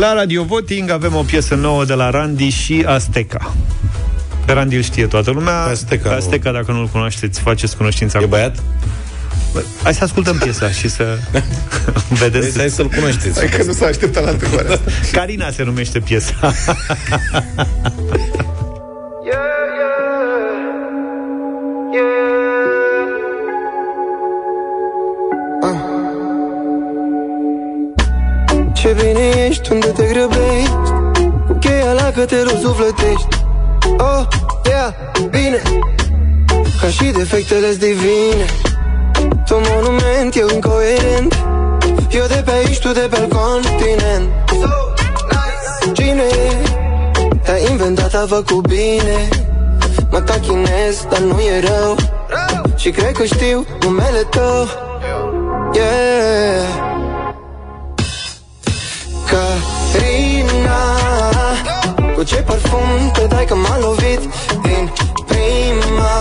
[0.00, 3.54] La Radio Voting avem o piesă nouă de la Randy și Azteca.
[4.44, 5.60] Pe Randy îl știe toată lumea.
[5.60, 8.62] Azteca, Azteca dacă nu-l cunoașteți, faceți cunoștința E cu- băiat?
[9.52, 11.18] Bă, Hai să ascultăm piesa și să
[12.20, 12.58] vedeți.
[12.58, 13.38] Hai să-l cunoașteți.
[13.38, 14.90] Hai că nu s-a așteptat la întrebarea asta.
[15.18, 16.34] Carina se numește piesa.
[28.80, 30.90] Ce bine ești unde te grăbești?
[31.46, 33.28] Cu cheia la cătelul sufletești.
[33.98, 34.26] Oh,
[34.64, 34.92] yeah,
[35.30, 35.62] bine.
[36.80, 38.44] Ca și defectele divine
[39.46, 41.34] Tu monument, eu incoerent.
[42.10, 44.28] Eu de pe aici, tu de pe continent.
[45.92, 46.28] Cine
[47.42, 49.28] te-a inventat, a făcut bine.
[50.10, 51.96] Mă tachinez, dar nu e rău.
[52.76, 54.66] Și cred că știu numele tău.
[55.72, 56.89] Yeah
[59.30, 60.80] Carina
[62.14, 64.20] Cu ce parfum te dai că m-a lovit
[64.62, 64.92] Din
[65.26, 66.12] prima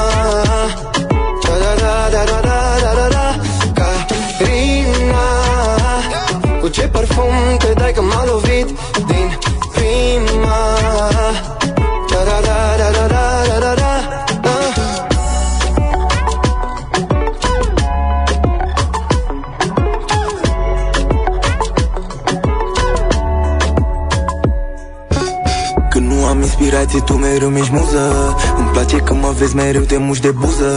[27.09, 28.35] tu mereu mi-ești muză.
[28.57, 30.69] Îmi place că mă vezi mereu te muși de buză.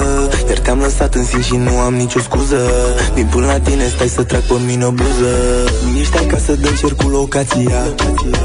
[0.49, 2.61] Iar te-am lăsat în sin și nu am nicio scuză.
[3.15, 5.31] Vin până la tine, stai să trag pe mine o bluză.
[5.91, 7.81] Nu ești acasă, dă cer cu locația.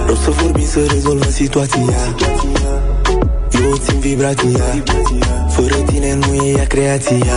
[0.04, 2.00] Vreau să vorbim, să rezolvăm situația.
[3.64, 4.84] Eu țin vibrația.
[5.50, 7.36] Fără tine nu e ea creația.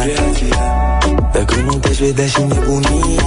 [1.32, 3.18] Dacă nu te-aș vedea și nebunii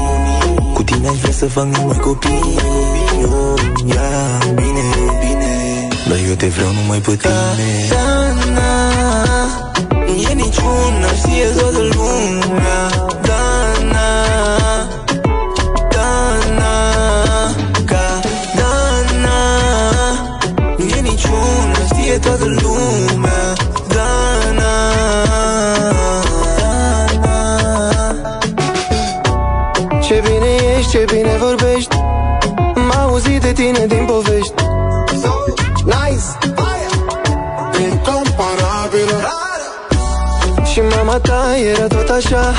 [0.73, 2.57] Cu tine aș vrea să fac numai copii
[6.13, 7.71] Dar eu te vreau numai pe tine
[10.05, 11.82] Nu e niciuna, știe toată
[41.23, 42.53] ta era tot așa.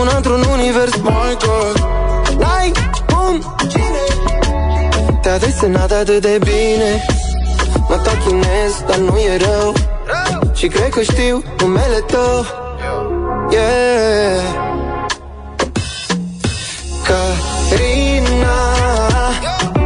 [0.00, 1.86] Una într-un univers My God.
[2.28, 3.56] Like, bum
[5.22, 7.04] Te-a desenat atât de bine.
[7.88, 9.72] Mă tachinez, dar nu e rău.
[10.54, 12.44] Și cred că știu numele tău.
[13.50, 14.64] Yeah.
[17.06, 18.56] Carina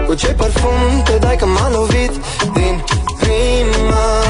[0.06, 2.12] Cu ce parfum te dai că m-a lovit
[2.52, 2.84] Din
[3.18, 4.27] prima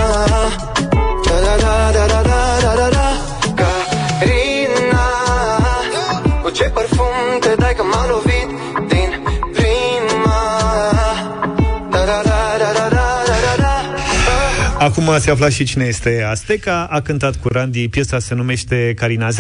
[15.09, 16.87] Acum se afla și cine este Asteca.
[16.91, 17.89] A cântat cu Randy.
[17.89, 19.29] Piesa se numește Carina.
[19.29, 19.33] 0372069599.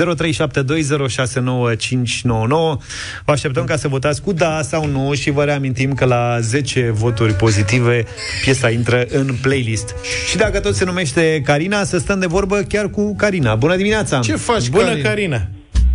[3.25, 6.91] Vă așteptăm ca să votați cu da sau nu și vă reamintim că la 10
[6.93, 8.05] voturi pozitive
[8.45, 9.95] piesa intră în playlist.
[10.29, 13.55] Și dacă tot se numește Carina, să stăm de vorbă chiar cu Carina.
[13.55, 14.19] Bună dimineața!
[14.19, 15.09] Ce faci, Bună, Carina?
[15.09, 15.47] Carina!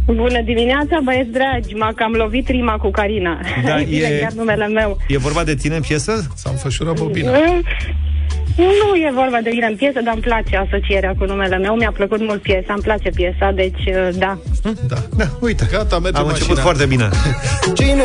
[0.05, 3.39] Bună dimineața, băieți dragi, m-a cam lovit rima cu Carina.
[3.65, 4.97] Da, e bine, e- chiar numele meu.
[5.07, 6.27] E vorba de tine în piesă?
[6.35, 7.31] S-a înfășurat bobina.
[8.57, 11.75] Mm, Nu e vorba de mine în piesă, dar îmi place asocierea cu numele meu.
[11.75, 14.37] Mi-a plăcut mult piesa, îmi place piesa, deci uh, da.
[14.87, 16.39] Da, da, uite, gata, merge Am mașina.
[16.45, 17.09] început foarte bine.
[17.73, 18.03] Cine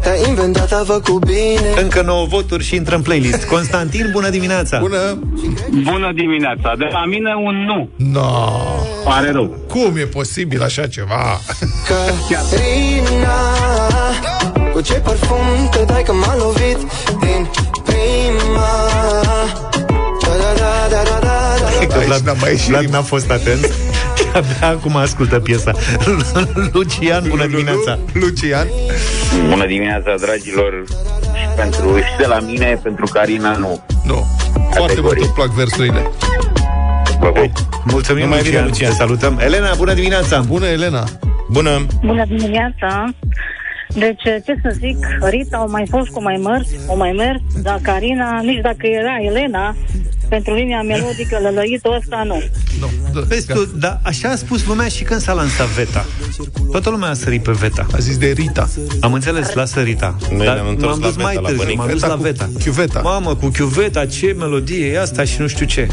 [0.00, 3.44] te-a inventat, a făcut bine Încă 9 voturi și intră în playlist.
[3.44, 4.78] Constantin, bună dimineața!
[4.78, 5.18] Bună!
[5.82, 6.74] Bună dimineața.
[6.78, 7.88] De la mine un nu.
[8.12, 8.30] No.
[9.04, 9.56] Pare rău.
[9.68, 11.40] Cum e posibil așa ceva?
[12.28, 13.38] Carina
[14.72, 16.78] Cu ce parfum te dai că m-a lovit
[17.20, 17.48] Din
[17.84, 18.68] prima
[20.22, 22.36] Da da da da da da da Că Vlad,
[22.68, 23.64] Vlad n-a fost atent
[24.16, 25.72] și abia acum ascultă piesa.
[26.72, 27.98] Lucian, bună dimineața!
[28.12, 28.66] Lucian.
[29.48, 30.72] Bună dimineața, dragilor!
[31.34, 33.82] Și pentru și de la mine, pentru Carina, nu.
[34.04, 34.26] Nu.
[34.74, 36.10] Foarte mult îmi plac versurile.
[37.84, 38.54] Mulțumim, Numai Lucian.
[38.54, 38.90] bine, Lucian.
[38.90, 39.38] Te salutăm.
[39.42, 40.40] Elena, bună dimineața!
[40.40, 41.04] Bună, Elena!
[41.50, 41.86] Bună!
[42.04, 43.04] Bună dimineața!
[43.94, 44.96] Deci, ce să zic,
[45.28, 49.16] Rita au mai fost cu mai mers, o mai mers, dar Carina, nici dacă era
[49.24, 49.76] Elena,
[50.28, 52.42] pentru linia melodică lălăitul ăsta, nu.
[53.28, 56.04] Vezi tu, dar așa a spus lumea și când s-a lansat Veta.
[56.70, 57.86] Toată lumea a sărit pe Veta.
[57.92, 58.68] A zis de Rita.
[59.00, 60.16] Am înțeles, lasă Rita.
[60.30, 61.78] Noi Dar ne-am întors m-am la dus mai Veta, la târziu, bănic.
[61.78, 62.48] m-am dus Veta la cu Veta.
[62.62, 63.00] chiuveta.
[63.00, 65.86] Mamă, cu chiuveta, ce melodie e asta și nu știu ce.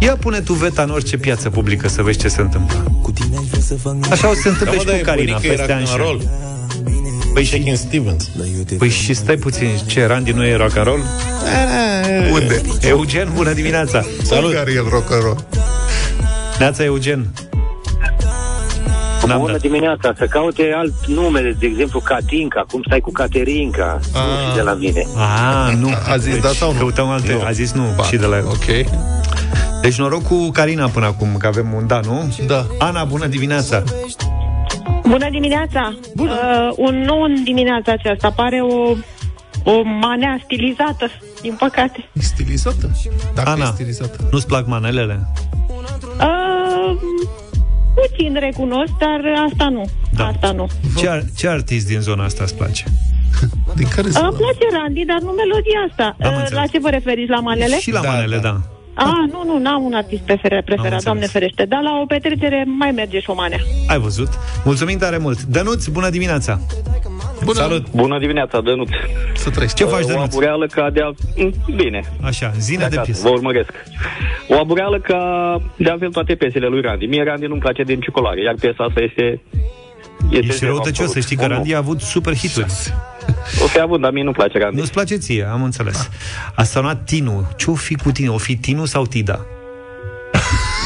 [0.00, 2.84] Ia pune tu Veta în orice piață publică să vezi ce se întâmplă.
[4.10, 5.74] Așa o să se întâmple Da, și mă, cu dar e Carina bunica, peste era
[5.76, 5.86] ani
[7.34, 8.30] Păi Shaking Stevens.
[8.78, 11.02] Păi și stai puțin, ce, Randy nu e rock and roll?
[12.32, 12.60] Unde?
[12.80, 14.04] Eugen, bună dimineața!
[14.22, 14.52] Salut!
[14.52, 15.44] Care e el rock and roll?
[16.58, 17.26] Neața, Eugen.
[19.26, 19.60] N-am Bună dat.
[19.60, 24.60] dimineața, să caute alt nume, de exemplu Catinca, cum stai cu Caterinca, nu și de
[24.60, 25.06] la mine.
[25.16, 25.90] Ah, nu.
[26.12, 26.78] A zis da sau nu?
[26.78, 27.32] Căutăm alte.
[27.32, 27.42] Nu.
[27.44, 28.86] A zis nu Ba, și de la Ok.
[29.82, 32.36] Deci noroc cu Carina până acum, că avem un da, nu?
[32.46, 32.66] Da.
[32.78, 33.82] Ana, bună dimineața!
[35.08, 35.94] Bună dimineața!
[36.14, 36.30] Bună.
[36.32, 38.30] Uh, un nu în dimineața aceasta.
[38.30, 38.90] Pare o,
[39.64, 41.10] o manea stilizată,
[41.42, 42.08] din păcate.
[42.12, 42.90] Stilizată?
[43.34, 44.28] Dacă Ana, e stilizată.
[44.30, 45.26] nu-ți plac manelele?
[46.20, 46.96] Uh,
[47.94, 49.84] puțin recunosc, dar asta nu.
[50.16, 50.26] Da.
[50.26, 50.66] Asta nu.
[50.98, 52.84] Ce, ar, ce artist din zona asta îți place?
[53.74, 56.16] Din care Îmi place Randy, dar nu melodia asta.
[56.20, 56.50] Am Uh, înțeles.
[56.60, 57.30] la ce vă referiți?
[57.30, 57.78] La manele?
[57.78, 58.42] Și la da, manele, da.
[58.48, 58.60] da.
[58.94, 61.04] Ah, nu, nu, n-am un artist preferat, preferat înțeles.
[61.04, 61.64] Doamne ferește.
[61.64, 63.58] Dar la o petrecere mai merge și o manea.
[63.88, 64.28] Ai văzut?
[64.64, 65.42] Mulțumim tare mult!
[65.42, 66.60] Dănuț, bună dimineața!
[67.44, 67.58] Bună.
[67.58, 67.90] Salut!
[67.90, 68.88] Bună dimineața, Dănuț.
[69.34, 69.76] Să trăiești.
[69.76, 70.22] Ce faci, O Dănuț?
[70.32, 71.10] abureală ca de a...
[71.76, 73.22] Bine, Așa, zine de acasă, piesă.
[73.22, 73.72] vă urmăresc.
[74.48, 75.18] O abureală ca
[75.76, 77.06] de altfel toate piesele lui Randy.
[77.06, 79.40] Mie Randy nu-mi place din cicolare, iar piesa asta este...
[80.30, 81.52] este Ești răutăcios, să știi că O nu.
[81.54, 82.66] Randy a avut super hituri.
[83.62, 84.78] O fi avut, dar mie nu-mi place Gandhi.
[84.78, 86.10] Nu-ți place ție, am înțeles.
[86.54, 87.46] A sunat Tinu.
[87.56, 88.28] Ce-o fi cu tine?
[88.28, 89.46] O fi Tinu sau Tida?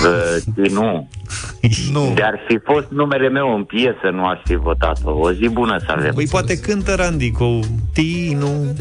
[0.05, 1.09] Uh, nu.
[1.93, 2.13] nu.
[2.15, 5.11] De-ar fi fost numele meu în piesă, nu aș fi votat-o.
[5.11, 6.15] O zi bună să avem.
[6.15, 7.61] Păi poate cântă Randy cu
[7.93, 8.77] Tinu.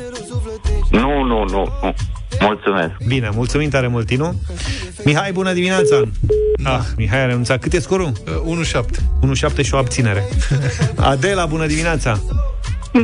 [0.91, 1.93] Nu, nu, nu, nu.
[2.39, 2.91] Mulțumesc.
[3.07, 4.35] Bine, mulțumim tare mult, Tinu.
[5.05, 6.01] Mihai, bună dimineața!
[6.63, 7.59] Ah, Mihai a renunțat.
[7.59, 8.11] Cât e scorul?
[8.45, 9.51] Uh, 1-7.
[9.59, 10.23] 1-7 și o abținere.
[10.95, 12.19] Adela, bună dimineața!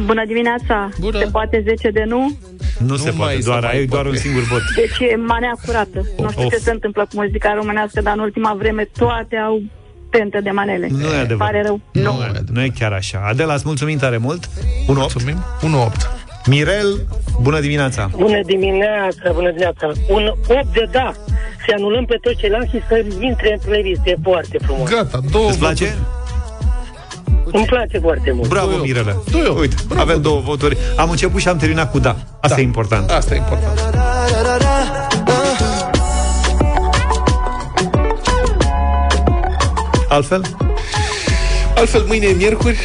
[0.06, 0.89] Bună dimineața!
[1.00, 1.18] Bună.
[1.18, 2.38] Se poate 10 de nu?
[2.86, 4.62] Nu, se poate, doar ai doar un singur vot.
[4.76, 6.02] Deci e manea curată.
[6.18, 6.52] nu știu of.
[6.52, 9.62] ce se întâmplă cu muzica românească, dar în ultima vreme toate au
[10.10, 10.88] tentă de manele.
[10.91, 11.52] Nu e adevărat.
[11.52, 11.80] Pare rău.
[11.91, 13.24] Nu, nu, e, nu e chiar așa.
[13.28, 14.46] Adela, îți mulțumim tare mult.
[14.46, 14.50] 1-8.
[14.86, 15.38] Mulțumim.
[15.91, 16.24] 1-8.
[16.46, 17.08] Mirel,
[17.41, 18.10] bună dimineața!
[18.16, 19.91] Bună dimineața, bună dimineața.
[20.10, 21.12] Un 8 de da.
[21.66, 24.02] Să anulăm pe toți ceilalți și să intre în playlist.
[24.06, 24.89] E foarte frumos.
[24.89, 25.96] Gata, două Îți place?
[27.54, 28.49] Îmi place foarte mult.
[28.49, 29.16] Bravo, Mirele.
[29.60, 30.78] Uite, avem două voturi.
[30.97, 32.16] Am început și am terminat cu da.
[32.39, 32.62] Asta Da.
[32.62, 33.10] e important.
[33.10, 33.80] Asta e important.
[40.10, 40.41] Altfel?
[41.76, 42.78] Altfel, mâine e miercuri.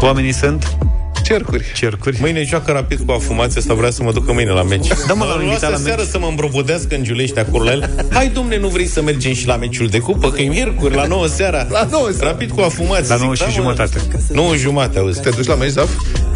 [0.00, 0.76] Oamenii sunt
[1.24, 1.64] cercuri.
[1.74, 2.16] Cercuri.
[2.20, 4.86] Mâine joacă rapid cu afumația asta, vrea să mă ducă mâine la meci.
[5.06, 5.86] Da, mă, l-am Mă invitat luase la meci.
[5.86, 7.90] seară să mă îmbrobodească în Giulești acolo la el.
[8.12, 10.30] Hai, domne, nu vrei să mergem și la meciul de cupă?
[10.30, 11.66] Că e miercuri, la 9 seara.
[11.70, 12.30] La 9 seara.
[12.30, 13.14] Rapid cu afumația.
[13.14, 14.00] La 9 și jumătate.
[14.32, 15.20] 9 jumate, auzi.
[15.20, 15.90] Te duci la meci, Zaf?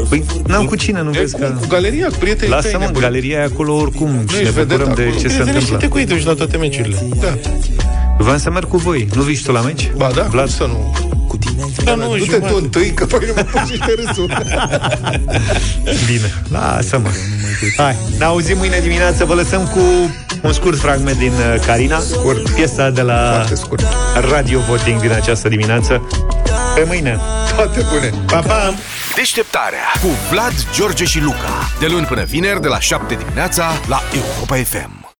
[0.08, 1.54] Păi, n-am cu cine, nu vezi Cu, că...
[1.60, 3.04] cu galeria, cu prietenii Lasă, tăi, mă, nebuni.
[3.04, 5.20] galeria e acolo oricum și ești ne vedetă bucurăm de acolo.
[5.20, 5.76] ce se Prietene, și întâmplă.
[5.76, 6.96] te cu ei duci la toate meciurile.
[7.20, 7.38] Da.
[8.18, 9.08] Vreau să merg cu voi.
[9.14, 9.90] Nu vii și tu la meci?
[9.96, 10.48] Ba da, Vlad?
[10.48, 10.94] să nu.
[11.84, 12.52] Da, nu, Du-te jumate.
[12.52, 14.26] tu întâi, că păi nu mă pun și te râsul.
[16.06, 17.08] Bine, lasă-mă.
[17.76, 19.24] Hai, ne auzim mâine dimineață.
[19.24, 19.80] Vă lăsăm cu
[20.42, 21.98] un scurt fragment din uh, Carina.
[22.00, 22.48] Scurt.
[22.50, 23.86] Piesa de la Foarte scurt.
[24.30, 26.06] Radio Voting din această dimineață.
[26.74, 27.18] Pe mâine.
[27.56, 28.12] Toate bune.
[28.26, 28.74] Pa, pa!
[29.16, 31.70] Deșteptarea cu Vlad, George și Luca.
[31.80, 34.97] De luni până vineri, de la 7 dimineața, la Europa FM.